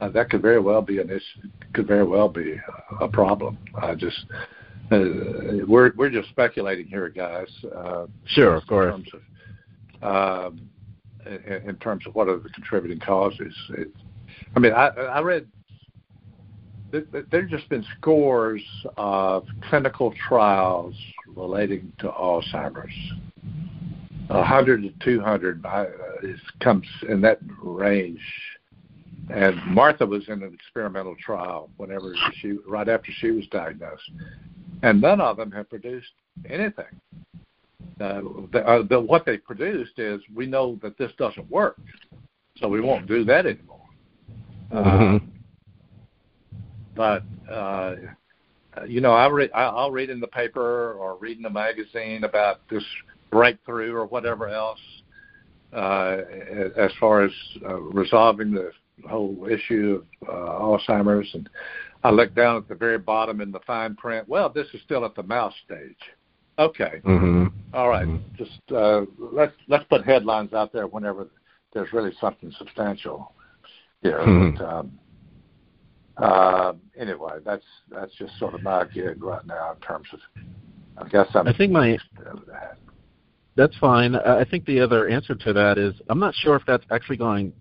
[0.00, 1.48] uh, that could very well be an issue.
[1.74, 2.58] Could very well be
[2.98, 3.58] a problem.
[3.76, 4.24] I just
[4.90, 7.48] uh, we're we're just speculating here, guys.
[7.76, 8.94] Uh, sure, of course.
[9.12, 9.20] Of,
[11.26, 13.54] in, in terms of what are the contributing causes.
[14.54, 15.46] I mean, I, read
[17.30, 18.62] there's just been scores
[18.96, 20.94] of clinical trials
[21.26, 22.94] relating to Alzheimer's.
[24.28, 25.84] 100 to 200 uh,
[26.60, 28.20] comes in that range.
[29.30, 34.10] And Martha was in an experimental trial whenever she, right after she was diagnosed,
[34.82, 36.12] and none of them have produced
[36.48, 37.00] anything
[38.00, 38.20] uh,
[38.52, 41.78] the, uh, the, what they produced is we know that this doesn't work,
[42.56, 43.86] so we won't do that anymore.
[44.72, 45.16] Mm-hmm.
[45.16, 45.28] Uh,
[46.94, 47.22] but
[47.52, 47.94] uh,
[48.86, 52.60] you know, I read, I'll read in the paper or read in a magazine about
[52.68, 52.84] this
[53.30, 54.80] breakthrough or whatever else
[55.72, 56.18] uh,
[56.76, 57.32] as far as
[57.66, 58.70] uh, resolving the
[59.08, 61.48] whole issue of uh, Alzheimer's, and
[62.04, 64.28] I look down at the very bottom in the fine print.
[64.28, 65.96] Well, this is still at the mouse stage.
[66.58, 67.00] Okay.
[67.04, 67.46] Mm-hmm.
[67.74, 68.06] All right.
[68.06, 68.36] mm-hmm.
[68.36, 71.28] Just uh, let's let's put headlines out there whenever
[71.72, 73.32] there's really something substantial
[74.02, 74.18] here.
[74.18, 74.58] Mm-hmm.
[74.58, 74.98] But, um,
[76.18, 80.20] uh, anyway, that's that's just sort of my gig right now in terms of.
[80.98, 81.48] I guess I'm.
[81.48, 81.98] I think my.
[83.54, 84.14] That's fine.
[84.16, 87.52] I think the other answer to that is I'm not sure if that's actually going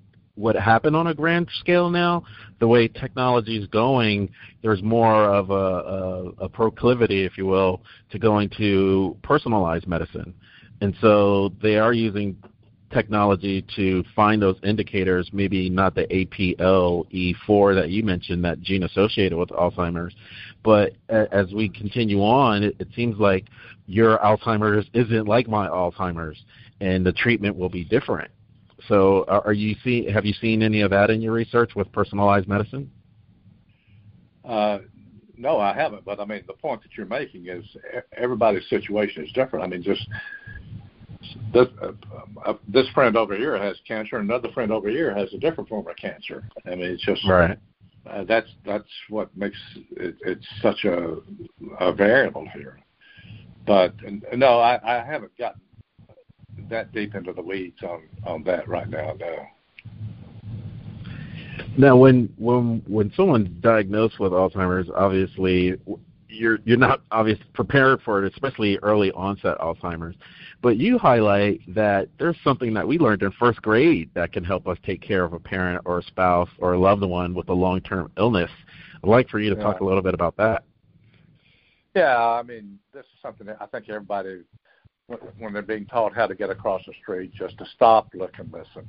[0.41, 2.23] what happened on a grand scale now.
[2.59, 4.29] The way technology is going,
[4.61, 7.81] there's more of a, a, a proclivity, if you will,
[8.11, 10.33] to going to personalized medicine,
[10.81, 12.35] and so they are using
[12.91, 19.37] technology to find those indicators, maybe not the APOE4 that you mentioned, that gene associated
[19.37, 20.13] with Alzheimer's.
[20.63, 23.45] But as we continue on, it, it seems like
[23.87, 26.43] your Alzheimer's isn't like my Alzheimer's,
[26.79, 28.29] and the treatment will be different.
[28.87, 30.09] So, are you see?
[30.09, 32.91] Have you seen any of that in your research with personalized medicine?
[34.43, 34.79] Uh,
[35.37, 36.05] no, I haven't.
[36.05, 37.63] But I mean, the point that you're making is
[38.15, 39.65] everybody's situation is different.
[39.65, 40.07] I mean, just
[41.53, 41.91] this uh,
[42.45, 45.87] uh, this friend over here has cancer, another friend over here has a different form
[45.87, 46.43] of cancer.
[46.65, 47.57] I mean, it's just right.
[48.09, 49.57] Uh, that's that's what makes
[49.91, 51.17] it, it's such a,
[51.79, 52.79] a variable here.
[53.67, 53.93] But
[54.35, 55.61] no, I, I haven't gotten
[56.71, 59.13] that deep into the weeds on on that right now.
[59.19, 59.47] No.
[61.77, 65.77] Now, when when when someone's diagnosed with Alzheimer's, obviously
[66.27, 70.15] you're you're not obviously prepared for it, especially early onset Alzheimer's.
[70.61, 74.67] But you highlight that there's something that we learned in first grade that can help
[74.67, 77.53] us take care of a parent or a spouse or a loved one with a
[77.53, 78.51] long-term illness.
[79.03, 79.63] I'd like for you to yeah.
[79.63, 80.63] talk a little bit about that.
[81.95, 84.43] Yeah, I mean, this is something that I think everybody,
[85.37, 88.51] when they're being taught how to get across the street, just to stop, look, and
[88.51, 88.87] listen.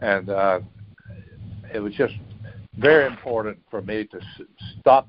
[0.00, 0.60] And uh,
[1.72, 2.14] it was just
[2.76, 4.20] very important for me to
[4.78, 5.08] stop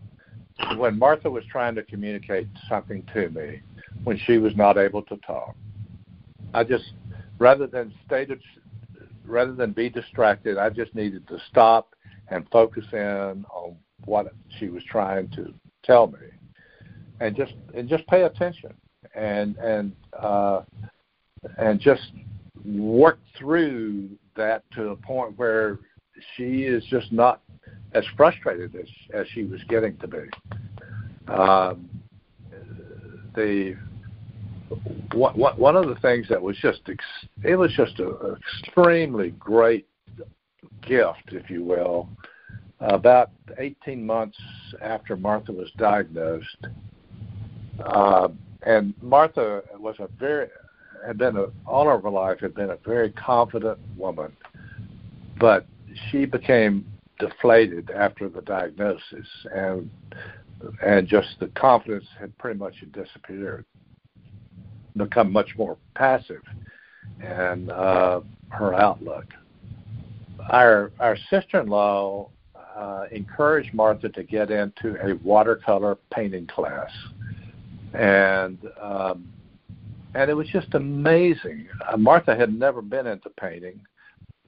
[0.78, 3.62] when Martha was trying to communicate something to me
[4.04, 5.56] when she was not able to talk.
[6.54, 6.94] I just
[7.38, 8.38] rather than stay to,
[9.26, 11.96] rather than be distracted, I just needed to stop
[12.30, 13.76] and focus in on
[14.06, 15.54] what she was trying to
[15.84, 16.20] tell me,
[17.20, 18.74] and just and just pay attention
[19.16, 20.62] and and uh,
[21.58, 22.12] and just
[22.66, 25.80] work through that to the point where
[26.36, 27.42] she is just not
[27.94, 30.30] as frustrated as as she was getting to be.
[31.32, 31.90] Um,
[33.36, 33.76] the
[35.14, 36.82] what, one of the things that was just
[37.44, 39.88] it was just an extremely great
[40.82, 42.10] gift, if you will.
[42.80, 44.38] About 18 months
[44.82, 46.68] after Martha was diagnosed,
[47.86, 48.30] uh,
[48.64, 50.48] and Martha was a very
[51.06, 54.36] had been a, all of her life had been a very confident woman,
[55.40, 55.66] but
[56.10, 56.86] she became
[57.20, 59.90] deflated after the diagnosis, and
[60.86, 63.66] and just the confidence had pretty much disappeared
[64.98, 66.42] become much more passive
[67.22, 69.26] and uh, her outlook.
[70.52, 72.30] Our our sister-in-law
[72.76, 76.90] uh, encouraged Martha to get into a watercolor painting class,
[77.94, 79.32] and um,
[80.16, 81.68] and it was just amazing.
[81.88, 83.80] Uh, Martha had never been into painting.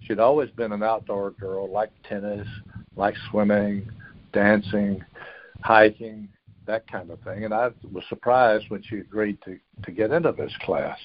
[0.02, 2.48] She'd always been an outdoor girl, liked tennis,
[2.96, 3.88] liked swimming,
[4.34, 5.04] dancing,
[5.62, 6.28] hiking,
[6.66, 7.46] that kind of thing.
[7.46, 10.98] And I was surprised when she agreed to, to get into this class.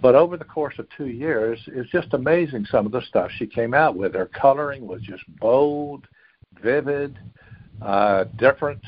[0.00, 3.46] But over the course of two years, it's just amazing some of the stuff she
[3.46, 4.14] came out with.
[4.14, 6.06] Her coloring was just bold,
[6.62, 7.18] vivid,
[7.82, 8.80] uh, different,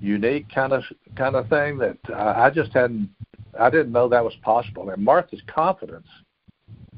[0.00, 0.82] unique kind of
[1.16, 3.10] kind of thing that I just hadn't.
[3.58, 4.90] I didn't know that was possible.
[4.90, 6.06] And Martha's confidence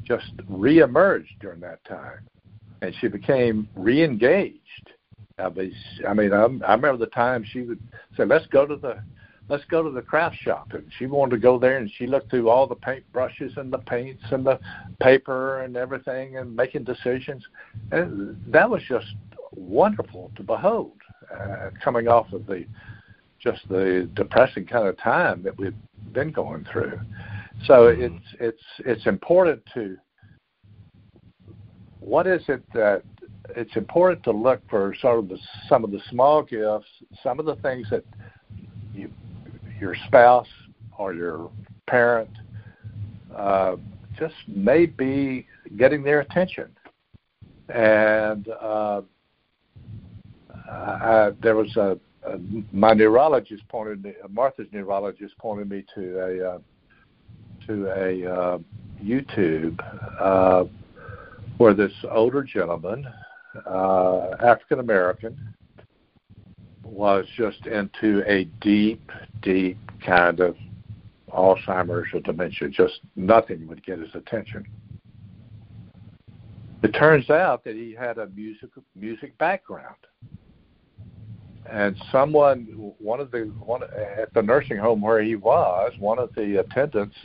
[0.05, 2.29] just reemerged during that time,
[2.83, 4.59] and she became reengaged
[5.39, 5.75] I mean,
[6.09, 7.81] I mean, I, I remember the time she would
[8.17, 9.03] say, "Let's go to the,
[9.49, 12.31] let's go to the craft shop," and she wanted to go there, and she looked
[12.31, 14.61] through all the paint brushes and the paints and the
[15.01, 17.45] paper and everything, and making decisions,
[17.91, 19.07] and that was just
[19.53, 20.97] wonderful to behold,
[21.35, 22.65] uh, coming off of the
[23.43, 25.75] just the depressing kind of time that we've
[26.13, 26.99] been going through.
[27.67, 29.97] So it's it's it's important to
[32.01, 33.03] what is it that
[33.57, 35.39] it's important to look for sort of the,
[35.69, 36.89] some of the small gifts,
[37.23, 38.05] some of the things that
[38.95, 39.11] you,
[39.81, 40.47] your spouse
[40.97, 41.51] or your
[41.87, 42.31] parent
[43.37, 43.77] uh,
[44.19, 46.69] just may be getting their attention.
[47.69, 49.03] And uh,
[50.71, 52.39] I, there was a, a
[52.73, 56.59] my neurologist pointed me, Martha's neurologist pointed me to a uh,
[57.67, 58.59] to a uh,
[59.03, 59.79] YouTube
[60.21, 60.65] uh,
[61.59, 63.07] where this older gentleman
[63.67, 65.55] uh, African American,
[66.85, 69.11] was just into a deep,
[69.41, 70.57] deep kind of
[71.31, 72.69] Alzheimer's or dementia.
[72.69, 74.67] Just nothing would get his attention.
[76.83, 79.97] It turns out that he had a music music background,
[81.71, 86.35] and someone, one of the one at the nursing home where he was, one of
[86.35, 87.17] the attendants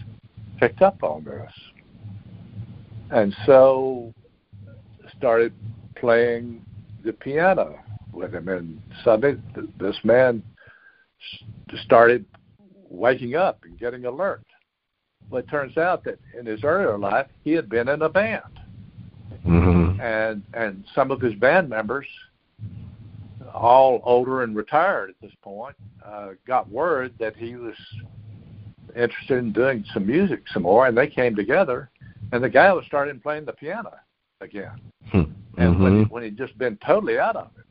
[0.60, 1.52] picked up on this,
[3.12, 4.14] and so
[5.18, 5.54] started
[5.96, 6.64] playing
[7.04, 7.80] the piano
[8.12, 8.48] with him.
[8.48, 9.42] And suddenly,
[9.80, 10.44] this man
[11.84, 12.26] started
[12.90, 14.44] waking up and getting alert.
[15.30, 18.44] Well, it turns out that in his earlier life, he had been in a band,
[19.46, 20.00] mm-hmm.
[20.00, 22.08] and and some of his band members,
[23.58, 27.76] all older and retired at this point, uh, got word that he was
[28.96, 31.90] interested in doing some music some more, and they came together,
[32.32, 33.94] and the guy was starting playing the piano
[34.42, 34.80] again,
[35.14, 35.62] mm-hmm.
[35.62, 37.68] and when he, when he'd just been totally out of it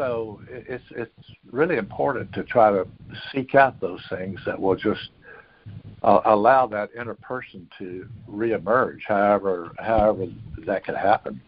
[0.00, 1.12] so it's it's
[1.52, 2.86] really important to try to
[3.30, 5.10] seek out those things that will just
[6.02, 10.26] uh, allow that inner person to reemerge, however however
[10.64, 11.38] that could happen.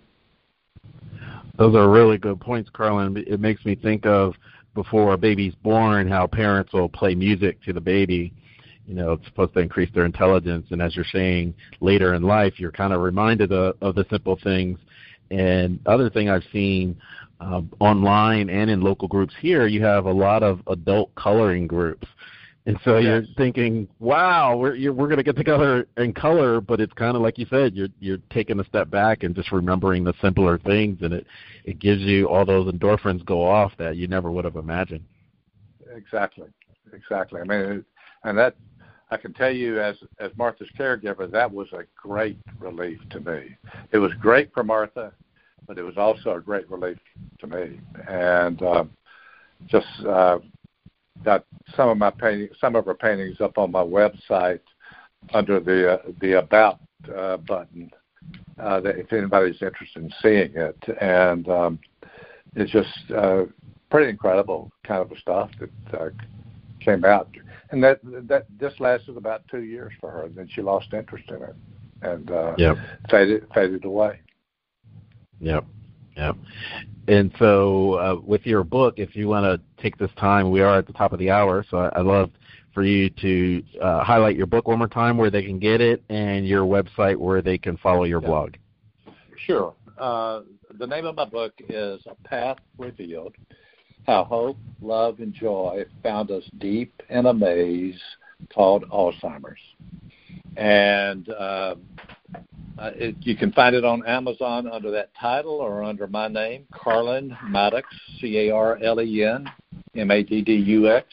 [1.63, 3.23] Those are really good points, Carlen.
[3.25, 4.35] It makes me think of
[4.75, 8.33] before a baby's born, how parents will play music to the baby.
[8.85, 12.59] You know, it's supposed to increase their intelligence, and as you're saying, later in life,
[12.59, 14.77] you're kind of reminded of, of the simple things.
[15.31, 17.01] And other thing I've seen
[17.41, 22.09] uh, online and in local groups here, you have a lot of adult coloring groups.
[22.65, 23.05] And so yes.
[23.05, 27.17] you're thinking, wow, we're you're, we're going to get together in color, but it's kind
[27.17, 30.59] of like you said, you're you're taking a step back and just remembering the simpler
[30.59, 31.27] things, and it
[31.65, 35.05] it gives you all those endorphins go off that you never would have imagined.
[35.95, 36.49] Exactly,
[36.93, 37.41] exactly.
[37.41, 37.85] I mean,
[38.23, 38.55] and that
[39.11, 43.57] I can tell you as as Martha's caregiver, that was a great relief to me.
[43.91, 45.13] It was great for Martha
[45.67, 46.99] but it was also a great relief
[47.39, 47.81] to me.
[48.09, 48.85] And uh,
[49.67, 50.39] just uh,
[51.25, 51.45] got
[51.77, 54.61] some of my painting, some of her paintings up on my website
[55.33, 56.81] under the uh, the about
[57.15, 57.91] uh, button.
[58.59, 61.79] Uh, that if anybody's interested in seeing it, and um,
[62.55, 63.45] it's just uh,
[63.91, 66.11] pretty incredible kind of stuff that uh,
[66.81, 67.29] came out,
[67.71, 70.25] and that that this lasted about two years for her.
[70.25, 71.57] And then she lost interest in it,
[72.03, 72.77] and uh, yep.
[73.11, 74.21] faded faded away.
[75.41, 75.65] Yep.
[76.17, 76.37] Yep.
[77.09, 80.79] And so, uh, with your book, if you want to take this time, we are
[80.79, 82.31] at the top of the hour, so I, would love
[82.73, 86.03] for you to uh, highlight your book one more time, where they can get it,
[86.09, 88.55] and your website where they can follow your blog.
[89.47, 89.75] Sure.
[89.99, 90.43] Uh,
[90.79, 93.35] the name of my book is A Path Revealed
[94.07, 98.01] How Hope, Love, and Joy Found Us Deep in a Maze
[98.55, 99.61] Called Alzheimer's.
[100.57, 101.75] And uh,
[102.79, 106.67] uh, it, you can find it on Amazon under that title or under my name,
[106.73, 107.85] Carlen Maddux,
[108.21, 109.51] C A R L E N
[109.95, 111.07] M A D D U X.